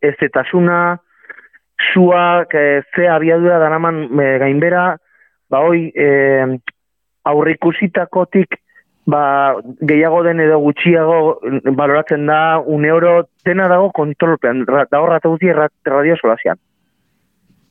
[0.00, 0.80] ez eta suna,
[1.92, 4.96] suak, e, ze abiadura danaman e, gainbera,
[5.50, 6.58] ba hoi, e,
[7.24, 8.58] aurrikusitakotik
[9.06, 11.40] ba, gehiago den edo gutxiago
[11.76, 16.60] baloratzen da un euro dena dago kontrolpean, da horra eta guzti radio solazian.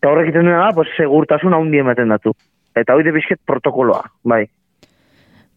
[0.02, 2.34] Eta horrek iten duena da, pues, segurtasun haundi ematen datu.
[2.76, 4.48] Eta hori de protokoloa, bai.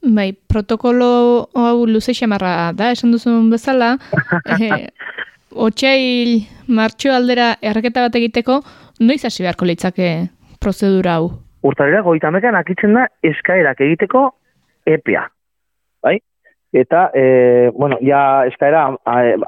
[0.04, 3.94] Bai, protokolo hau luze xamarra da, esan duzun bezala.
[4.60, 4.88] e,
[5.54, 8.60] Otsail martxo aldera erreketa bat egiteko,
[9.00, 10.10] noiz hasi beharko litzake
[10.60, 11.30] prozedura hau?
[11.64, 14.28] Urtarera, goitamekan akitzen da eskaerak egiteko
[14.84, 15.24] EPEA
[16.04, 16.18] bai?
[16.72, 18.88] Eta, e, bueno, ja eskaera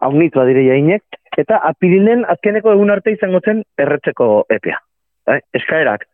[0.00, 4.78] haunitua dire jainek, eta apirilen azkeneko egun arte izango zen erretzeko epea.
[5.26, 5.40] Bai?
[5.58, 6.06] Eskaerak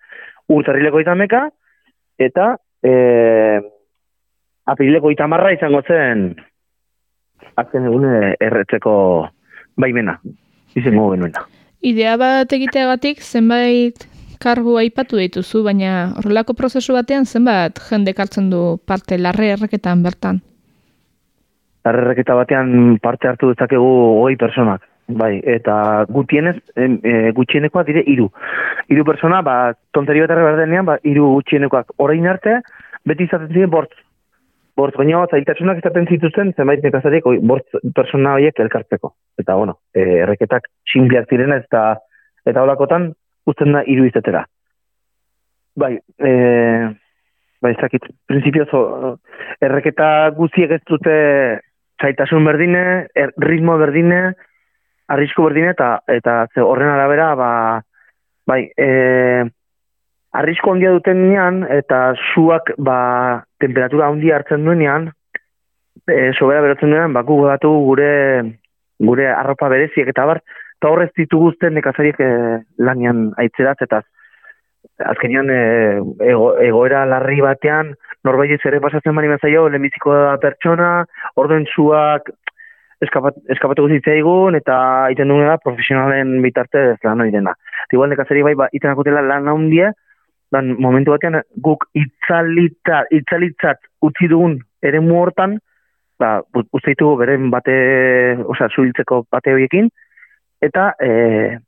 [0.52, 1.44] urtarrileko itameka,
[2.18, 2.92] eta e,
[4.66, 6.32] apirileko itamarra izango zen
[7.56, 8.06] azken egun
[8.40, 8.94] erretzeko
[9.76, 10.18] baimena,
[10.78, 11.44] izango genuena.
[11.82, 14.06] Idea bat egiteagatik zenbait
[14.42, 20.40] kargu aipatu dituzu, baina horrelako prozesu batean zenbat jende hartzen du parte larre erreketan bertan?
[21.86, 23.92] Larre erreketa batean parte hartu dezakegu
[24.22, 24.86] hoi personak.
[25.18, 25.74] Bai, eta
[26.08, 28.28] gutienez, e, gutxienekoa dire iru.
[28.88, 32.60] Iru persona, ba, tonterio eta reberdenean, ba, iru gutxienekoak orain arte,
[33.04, 33.92] beti izaten ziren bortz.
[34.76, 39.12] Bortz, baina zailtasunak izaten zituzten, zenbait nekazariek, bortz persona horiek elkartzeko.
[39.40, 41.82] Eta, bueno, e, erreketak sinpliak ziren eta
[42.48, 43.10] eta holakotan,
[43.46, 44.46] usten da hiru izetera.
[45.78, 45.92] Bai,
[46.24, 46.32] e,
[47.62, 48.82] bai, zakit, prinsipio zo,
[49.62, 51.14] erreketa guztiek ez dute
[52.02, 54.22] zaitasun berdine, er, ritmo berdine,
[55.12, 57.52] arrisko berdine, eta, eta ze horren arabera, ba,
[58.48, 58.88] bai, e,
[60.32, 62.98] arrisko handia duten nian, eta suak, ba,
[63.62, 65.10] temperatura handia hartzen duenean,
[66.06, 68.08] e, sobera berotzen duenean, ba, gure,
[68.98, 70.42] gure arropa bereziek, eta bar,
[70.78, 72.32] eta horrez dituguzten nekazariek e,
[72.78, 74.02] lanian aitzeraz, eta
[75.12, 75.62] azkenean e,
[76.68, 77.94] egoera larri batean,
[78.26, 80.92] norbait ere pasatzen bani mazaio, lehenbiziko da pertsona,
[81.40, 82.30] orden zuak
[83.02, 84.76] eskapat, eskapatuko zitzaigun eta
[85.14, 87.54] iten duena profesionalen bitartez lan hori dena.
[87.92, 89.92] Igual nekazari bai, ba, iten akutela lan handia,
[90.52, 95.58] dan momentu batean guk itzalita, itzalitzat utzi dugun ere hortan,
[96.20, 97.74] ba, uste ditugu beren bate,
[98.44, 99.88] osea, zuhiltzeko bate horiekin,
[100.60, 101.58] eta, e,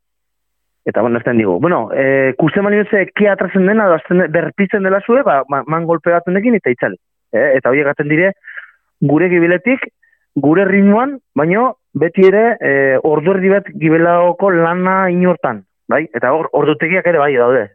[0.84, 1.58] eta bueno, ez digu.
[1.60, 2.82] Bueno, e, kuste mani
[3.14, 7.00] ke atrazen dena, da, berpitzen dela zue, ba, man golpe batzen dekin, eta itzali.
[7.32, 8.34] E, eta horiek gaten dire,
[9.00, 9.88] gure gibiletik,
[10.36, 16.04] gure ritmoan, baino beti ere e, ordu erdi bat gibelaoko lana inortan, bai?
[16.12, 17.68] Eta hor ordutegiak ere bai daude.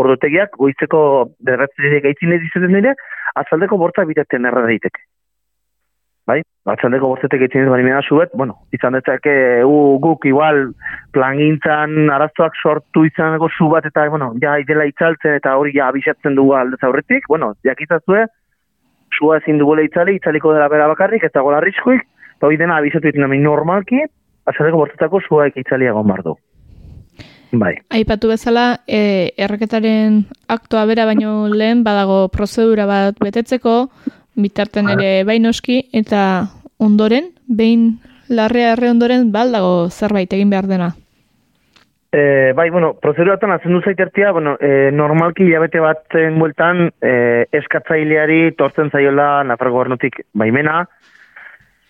[0.00, 1.02] Ordutegiak goizeko
[1.44, 2.94] derratzetik gaitzin ez izaten dire,
[3.42, 5.04] azaldeko bortzak bitatzen erra daiteke.
[6.30, 6.38] Bai?
[6.70, 9.32] Atzaldeko bortzetek gaitzin ez bari mena zuet, bueno, izan dezake
[9.66, 10.68] u, guk igual
[11.16, 16.38] plangintzan arazoak sortu izaneko zu bat eta, bueno, ja, idela itzaltzen eta hori ja abisatzen
[16.38, 18.28] dugu aldez aurretik, bueno, jakizazue,
[19.18, 23.10] sua ezin dugule itzali, itzaliko dela bera bakarrik, ez dago larrizkoik, eta hori dena abizatu
[23.10, 24.06] ditu normalki,
[24.46, 26.38] azaleko bortetako sua itzali egon bardu.
[27.52, 27.74] Bai.
[27.92, 33.90] Aipatu bezala, e, erreketaren aktoa bera baino lehen, badago prozedura bat betetzeko,
[34.40, 36.48] bitarten ere bainoski, eta
[36.80, 38.00] ondoren, behin
[38.32, 40.94] larrea erre ondoren, baldago zerbait egin behar dena.
[42.12, 47.12] E, bai, bueno, prozeduratan azendu zaitertia, bueno, e, normalki hilabete batzen bueltan e,
[47.56, 50.86] eskatzaileari tortzen zaiola Nafarro gobernutik baimena,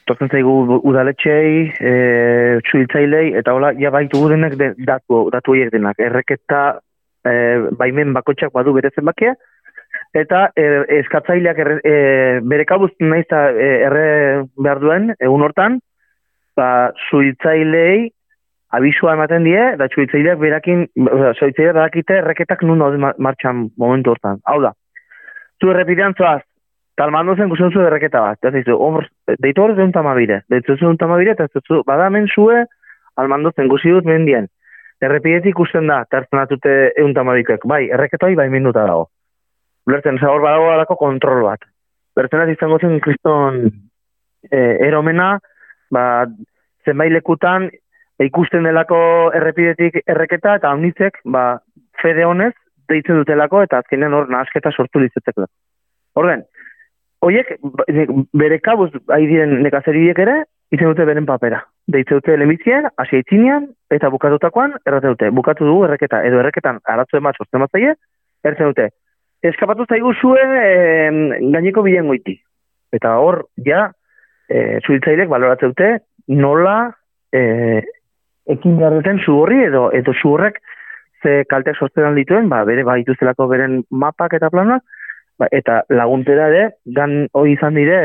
[0.06, 1.92] tortzen zaigu udaletxei, e,
[2.66, 5.98] txuiltzailei, eta hola, ja baitu gudenek de, datu, datu denak.
[5.98, 6.80] Erreketa
[7.24, 7.32] e,
[7.78, 9.34] baimen bakotxak badu bere zenbakia,
[10.14, 10.66] eta e,
[11.00, 14.08] eskatzaileak erre, e, bere kabuz nahiz e, erre
[14.58, 15.78] behar duen, egun hortan,
[16.56, 18.10] ba, zuiltzailei
[18.72, 24.40] abisua ematen die, da txuitzeideak berakin, oza, txuitzeideak berakite erreketak nun daude martxan momentu hortan.
[24.48, 24.72] Hau da,
[25.60, 26.40] zu errepidean zoaz,
[26.96, 29.06] talmando zen guzen zu erreketa bat, eta zizu, hor,
[29.40, 32.64] deitu hor zeun tamabire, deitu zeun tamabire, eta zizu, bada men zue,
[33.16, 34.48] almando zen guzi dut mendien.
[35.02, 39.08] Errepidetik ikusten da, tertzen atute eun tamabikek, bai, erreketa hori bai minduta dago.
[39.90, 41.64] Lertzen, hor badago alako kontrol bat.
[42.14, 43.64] Bertzen izango zen kriston
[44.50, 45.38] eh, eromena,
[45.90, 46.04] ba,
[46.86, 47.70] zenbait lekutan
[48.22, 48.98] ikusten delako
[49.34, 51.58] errepidetik erreketa eta omnitzek, ba,
[52.02, 52.52] fede honez,
[52.90, 55.48] deitzen dutelako eta azkenean hor nahasketa sortu lizetzeko.
[56.20, 56.44] Orden,
[57.22, 57.54] horiek,
[58.34, 60.42] bere kabuz, ahi diren nekazeriek ere,
[60.74, 61.62] izen dute beren papera.
[61.92, 67.20] Deitzen dute lehenbizien, hasi eitzinean, eta bukatutakoan, errate dute, bukatu dugu erreketa, edo erreketan aratzu
[67.20, 67.94] emat sortzen bat zaie,
[68.46, 68.88] ertzen dute,
[69.46, 72.36] eskapatu zaigu zuen e, gaineko bilen goiti.
[72.94, 73.86] Eta hor, ja,
[74.48, 75.90] e, zuhiltzailek baloratzen dute,
[76.32, 76.76] nola
[77.34, 77.82] e,
[78.50, 80.58] ekin behar duten zu horri edo edo zu horrek
[81.22, 84.82] ze kalteak sortzen dituen, ba, bere ba, ituztelako beren mapak eta planak,
[85.42, 87.98] ba, eta laguntera ere, gan hori izan dire,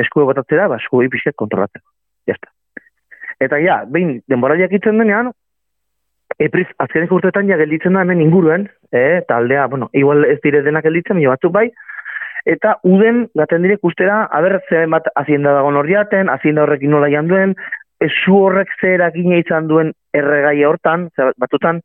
[0.00, 1.86] esku botatzera, ba, esku pixet kontrolatzeko.
[2.30, 2.50] Jasta.
[3.44, 5.32] Eta ja, behin, denbora jakitzen denean,
[6.40, 10.62] epriz, azkenek urteetan ja gelditzen da hemen inguruen, eh, eta aldea, bueno, igual ez dire
[10.62, 11.68] denak gelditzen, jo batzuk bai,
[12.48, 17.54] eta uden gaten direk ustera, haber, zer bat azienda dago norriaten, azienda horrekin nola janduen,
[18.04, 21.08] zu horrek zer eragina izan duen erregai hortan,
[21.40, 21.80] batutan,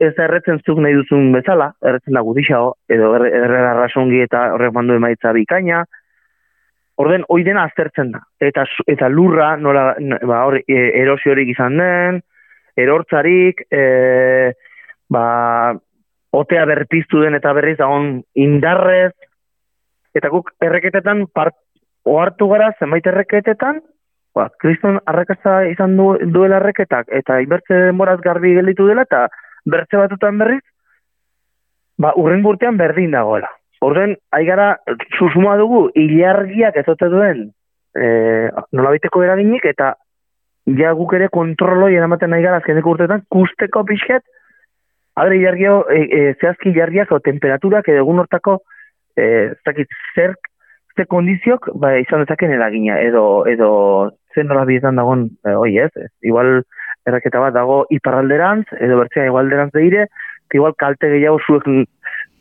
[0.00, 4.96] ez da erretzen zuk nahi duzun bezala, erretzen da gudixao, edo rasongi eta horrek mandu
[4.96, 5.82] emaitza bikaina,
[7.00, 8.22] orden, hoi dena aztertzen da.
[8.40, 9.92] Eta, eta lurra, nola,
[10.24, 12.20] ba, hor, e, erosiorik izan den,
[12.80, 13.82] erortzarik, e,
[15.12, 15.24] ba,
[16.40, 19.12] otea berpiztu den eta berriz dagoen indarrez,
[20.16, 21.56] eta guk erreketetan part,
[22.08, 23.82] ohartu gara zenbait erreketetan,
[24.36, 29.26] ba, kriston arrakasta izan du, duela arreketak, eta inbertze denboraz garbi gelditu dela, eta
[29.66, 30.62] bertze batutan berriz,
[31.98, 33.50] ba, urren burtean berdin dagoela.
[33.80, 34.74] Horren, aigara,
[35.16, 37.46] susuma dugu, ilargiak ez ote duen,
[37.96, 38.08] e,
[38.76, 39.94] nola biteko eraginik, eta
[40.76, 44.24] ja guk ere kontroloi eramaten nahi gara azkeneko urteetan, kusteko pixket,
[45.20, 48.60] Adre, ilargio, e, e, zehazki ilargiak o temperaturak edo egun hortako
[49.18, 49.24] e,
[49.66, 50.36] zakit, zer,
[50.96, 53.70] zer kondiziok ba, izan dezaken eragina edo, edo
[54.34, 55.90] zen nola dagoen, e, oi ez,
[56.22, 56.62] igual
[57.06, 60.06] erraketa bat dago iparralderantz, edo bertzea igualderantz deire,
[60.52, 61.66] igual kalte gehiago zuek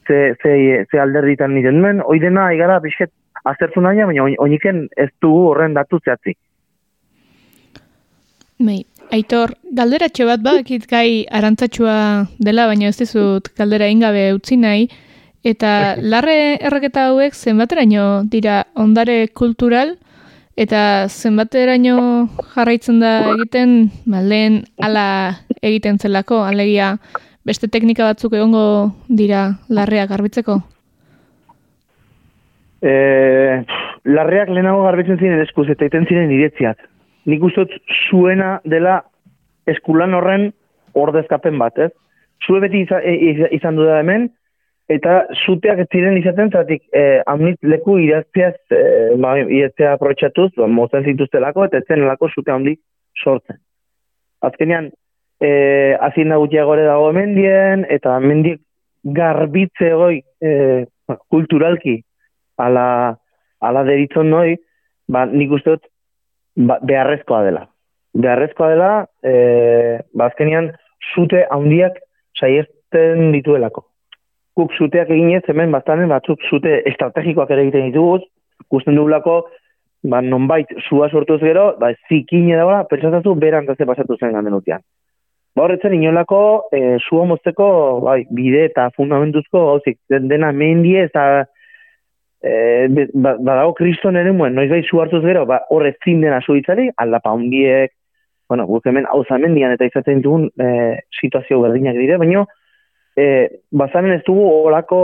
[0.07, 3.11] ze, ze, ze alderditan niten duen, oi dena igara bisket
[3.45, 6.35] azertu nahi, baina oiniken ez dugu horren datu zehatzi.
[8.59, 8.81] Mei,
[9.15, 11.95] Aitor, galderatxo bat bakit gai arantzatxua
[12.37, 14.89] dela, baina ez dizut galdera ingabe utzi nahi,
[15.45, 19.95] eta larre erraketa hauek zenbateraino dira ondare kultural,
[20.57, 25.05] Eta zenbateraino jarraitzen da egiten, malen ala
[25.61, 26.97] egiten zelako, alegia
[27.47, 30.59] beste teknika batzuk egongo dira larreak garbitzeko?
[32.81, 32.91] E,
[34.07, 36.77] larreak lehenago garbitzen ziren eskuz eta iten ziren iretziak.
[37.29, 37.73] nik uste dut
[38.09, 39.03] zuena dela
[39.67, 40.47] eskulan horren
[40.97, 41.91] ordezkapen bat, ez?
[42.47, 44.31] Zue beti iza, e, iza- izan du da hemen,
[44.89, 51.05] eta zuteak ziren izaten, zatik eh, amnit leku idazteaz, eh, ba, idaztea aprotxatuz, ba, mozen
[51.05, 52.81] zituztelako, eta zen lako zute handik
[53.23, 53.59] sortzen.
[54.41, 54.89] Azkenean,
[55.41, 58.61] eh, azien da gutxiago ere dago mendien, eta mendiek
[59.03, 60.85] garbitze goi eh,
[61.29, 61.99] kulturalki
[62.57, 63.15] ala,
[63.61, 64.57] ala deritzen noi,
[65.07, 65.89] ba, nik uste dut
[66.55, 67.65] ba, beharrezkoa dela.
[68.17, 68.91] Beharrezkoa dela,
[69.23, 69.33] e,
[70.13, 70.71] ba, azkenean,
[71.13, 71.99] zute handiak
[72.39, 73.85] saiesten dituelako.
[74.59, 78.17] Guk zuteak eginez, hemen bastanen batzuk zute estrategikoak ere egiten ditugu,
[78.73, 79.37] gusten dugulako,
[80.11, 84.83] ba, nonbait zua sortuz gero, ba, zikine dagoela, pentsatatu berantaze pasatu zen gandenutian.
[85.55, 86.41] Ba, horretzen inolako,
[86.75, 87.69] e, zua mozteko,
[88.03, 91.45] bai, bide eta fundamentuzko gauzik, den- dena mendie eta
[92.43, 92.51] e,
[92.91, 96.41] be- ba, badago kriston ere muen, noiz bai zu hartuz gero, ba, horre zin dena
[96.45, 97.91] zuitzari, aldapa hundiek,
[98.49, 102.45] bueno, guk hemen hauzamendian eta izaten dugun e, situazio berdinak dire, baina
[103.19, 104.99] e, bazamen ez dugu olako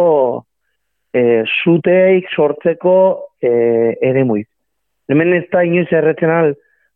[1.14, 2.98] e, zuteik sortzeko
[3.42, 3.52] e,
[4.02, 4.48] ere muiz.
[5.12, 6.54] Hemen ez da inoiz erretzen al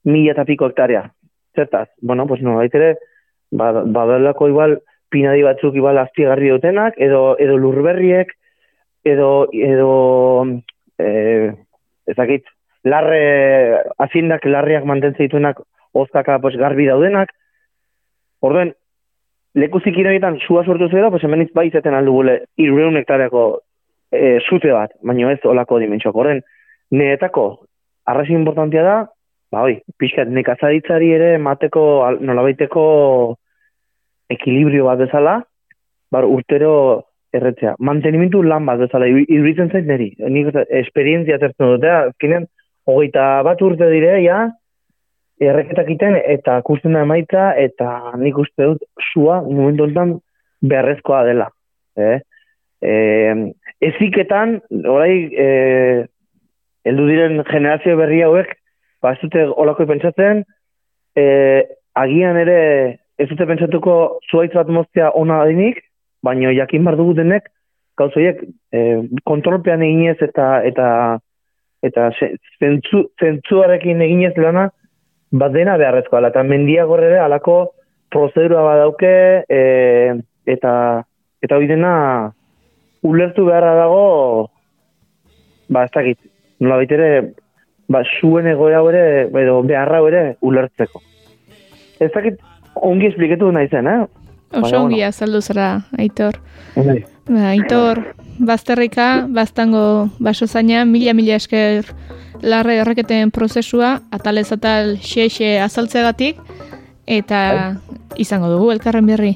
[0.07, 1.09] mila eta piko hektarea.
[1.55, 2.95] Zertaz, bueno, pues no, baitere,
[3.51, 8.31] ba, badalako igual pinadi batzuk igual azpiegarri dutenak, edo, edo lurberriek,
[9.03, 9.91] edo, edo
[11.01, 11.49] eh,
[12.09, 12.45] ezakit,
[12.85, 15.63] larre, azindak larriak mantentzen dituenak
[15.97, 17.33] ozkaka pues, garbi daudenak.
[18.45, 18.75] Orduen,
[19.55, 23.61] leku zikiroietan sua sortu zera, pues hemen bai izaten aldugule irreun hektareako
[24.11, 26.15] e, zute bat, baino ez olako dimentsuak.
[26.15, 26.41] Orden,
[26.91, 27.65] neetako
[28.05, 28.95] arrazi importantia da,
[29.51, 31.83] ba hoi, pixkat nekazaritzari ere mateko
[32.21, 32.83] nolabaiteko
[34.29, 35.39] ekilibrio bat bezala,
[36.11, 36.73] bar urtero
[37.33, 37.75] erretzea.
[37.79, 40.13] Mantenimentu lan bat bezala, ir- iruditzen zait niri.
[40.29, 42.47] Nik esperientzia zertzen dute, azkenean,
[42.89, 44.47] hogeita bat urte dire, ja,
[45.39, 50.17] erreketak iten eta kusten da emaitza, eta nik uste dut sua momentu honetan
[50.61, 51.47] beharrezkoa dela.
[51.97, 52.19] Eh?
[52.81, 52.93] E,
[53.89, 55.47] eziketan, orai, e,
[56.87, 58.51] heldu diren generazio berri hauek,
[59.03, 60.43] ba, ez dute olako pentsatzen,
[61.15, 61.25] e,
[61.99, 62.59] agian ere
[63.19, 63.95] ez dute pentsatuko
[64.29, 65.81] zuaitz bat moztea ona dinik,
[66.23, 67.47] baina jakin bar dugu denek,
[67.99, 68.83] gauz horiek e,
[69.27, 70.89] kontrolpean eginez eta eta
[71.83, 72.09] eta
[72.59, 74.67] zentzu, zentzuarekin eginez lana,
[75.31, 76.27] bat dena beharrezkoa.
[76.29, 77.59] Eta mendiak hor ere alako
[78.09, 79.13] prozedura badauke
[79.49, 79.61] e,
[80.45, 80.73] eta
[81.41, 81.93] eta hori dena
[83.05, 84.49] ulertu beharra dago
[85.69, 86.17] ba ez dakit,
[86.59, 87.33] nola ere
[87.89, 89.03] ba, zuen egoera ere,
[89.43, 91.01] edo beharra ere ulertzeko.
[91.99, 92.39] Ez dakit
[92.75, 93.99] ongi esplikatu nahi zen, eh?
[94.59, 96.39] Oso ongi azaldu zara, Aitor.
[96.75, 97.03] Bai.
[97.29, 101.85] Ba, Aitor, bazterrika, baztango baso zaina, mila-mila esker
[102.41, 106.41] larre horreketen prozesua, atalez atal xe-xe azaltzegatik,
[107.05, 107.77] eta
[108.17, 109.35] izango dugu elkarren berri.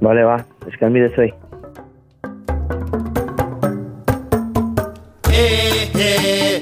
[0.00, 0.38] Bale, ba,
[0.72, 1.34] eskan bide zuei.
[5.28, 6.60] Eh,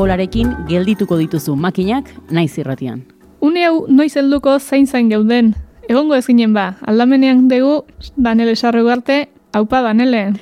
[0.00, 3.02] Eli pagolarekin geldituko dituzu makinak naiz irratian.
[3.44, 5.50] Une hau noiz helduko zain zain geuden.
[5.90, 7.84] Egongo ez ginen ba, aldamenean dugu
[8.16, 10.32] Danele Sarrugarte, haupa Danele.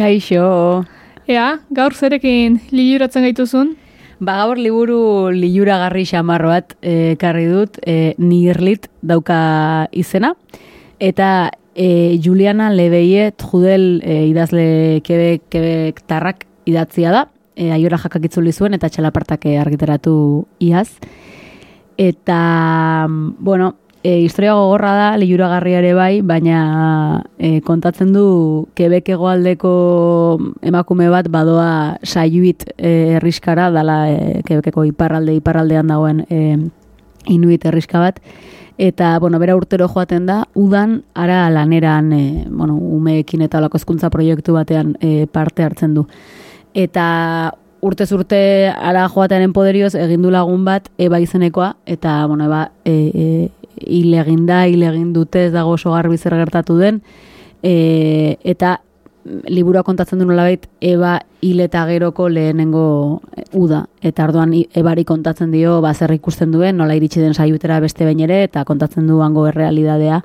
[0.00, 0.86] Kaixo.
[1.28, 3.76] Ea, gaur zerekin liluratzen gaituzun?
[4.18, 10.32] Ba gaur liburu liluragarri xamarro bat eh, ekarri dut, e, Nirlit dauka izena,
[11.00, 17.26] eta e, Juliana Lebeiet judel e, idazle kebek, kebek tarrak idatzia da,
[17.56, 20.90] e, aiora jakak itzuli zuen eta txalapartak eh, argitaratu iaz.
[21.96, 23.74] Eta, bueno,
[24.06, 29.72] e, historia gogorra da, liuragarria ere bai, baina e, kontatzen du Quebec hegoaldeko
[30.62, 36.42] emakume bat badoa saiuit e, herriskara, dala e, Quebeceko iparralde, iparraldean dagoen e,
[37.32, 38.20] inuit herriska bat,
[38.78, 44.12] eta, bueno, bera urtero joaten da, udan ara laneran, e, bueno, umeekin eta olako hezkuntza
[44.12, 46.06] proiektu batean e, parte hartzen du.
[46.76, 47.54] Eta
[47.86, 52.92] urtez urte ara joatearen poderioz egin du lagun bat eba izenekoa eta bueno eba e,
[52.92, 53.26] e,
[53.86, 57.02] hil egin da, hil egin dute, ez dago oso garbi zer gertatu den,
[57.62, 58.80] e, eta
[59.50, 63.22] liburua kontatzen du nolabait eba hil eta geroko lehenengo
[63.52, 63.86] uda.
[64.02, 68.20] Eta arduan ebari kontatzen dio, ba, zer ikusten duen, nola iritsi den saiutera beste bain
[68.22, 70.22] ere, eta kontatzen du hango errealidadea.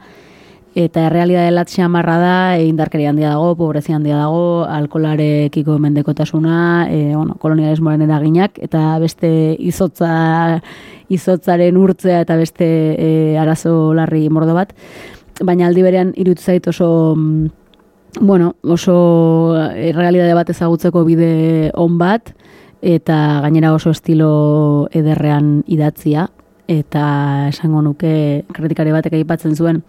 [0.72, 7.00] Eta errealidade latxe amarra da, e, indarkeri handia dago, pobrezia handia dago, alkolarekiko mendekotasuna, e,
[7.14, 10.62] bueno, kolonialismoaren eraginak, eta beste izotza,
[11.12, 14.72] izotzaren urtzea eta beste e, arazo larri mordo bat.
[15.44, 17.50] Baina aldi berean irutu zait oso mm,
[18.22, 18.96] bueno, oso
[19.76, 22.32] errealidade bat ezagutzeko bide on bat,
[22.82, 26.30] eta gainera oso estilo ederrean idatzia,
[26.72, 27.04] eta
[27.50, 29.84] esango nuke kritikari batek aipatzen zuen,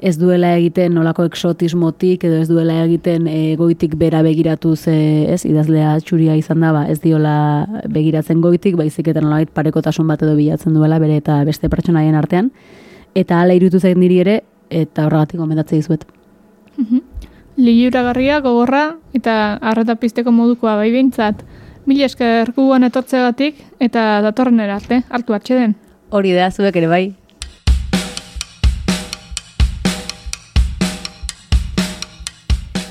[0.00, 4.94] ez duela egiten nolako exotismotik, edo ez duela egiten e, goitik bera begiratu ze,
[5.32, 7.34] ez, idazlea txuria izan da, ba, ez diola
[7.88, 12.50] begiratzen goitik, baizik eta nolait parekotasun bat edo bilatzen duela bere eta beste pertsonaien artean,
[13.14, 14.40] eta ala irutu zain diri ere,
[14.70, 16.08] eta horregatik gomendatzea dizuet.
[16.78, 17.06] Mm
[17.60, 21.42] Liuragarria, gogorra eta arreta pizteko modukoa bai behintzat.
[21.84, 25.74] Mila esker guguan etortzegatik eta datorren arte, hartu den.
[26.10, 27.19] Hori da, zuek ere bai.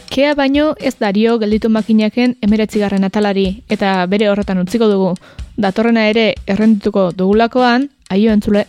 [0.09, 5.11] Kea baino ez dario gelditu makinaken emeretzigarren atalari eta bere horretan utziko dugu.
[5.55, 8.65] Datorrena ere errendituko dugulakoan, aio entzule.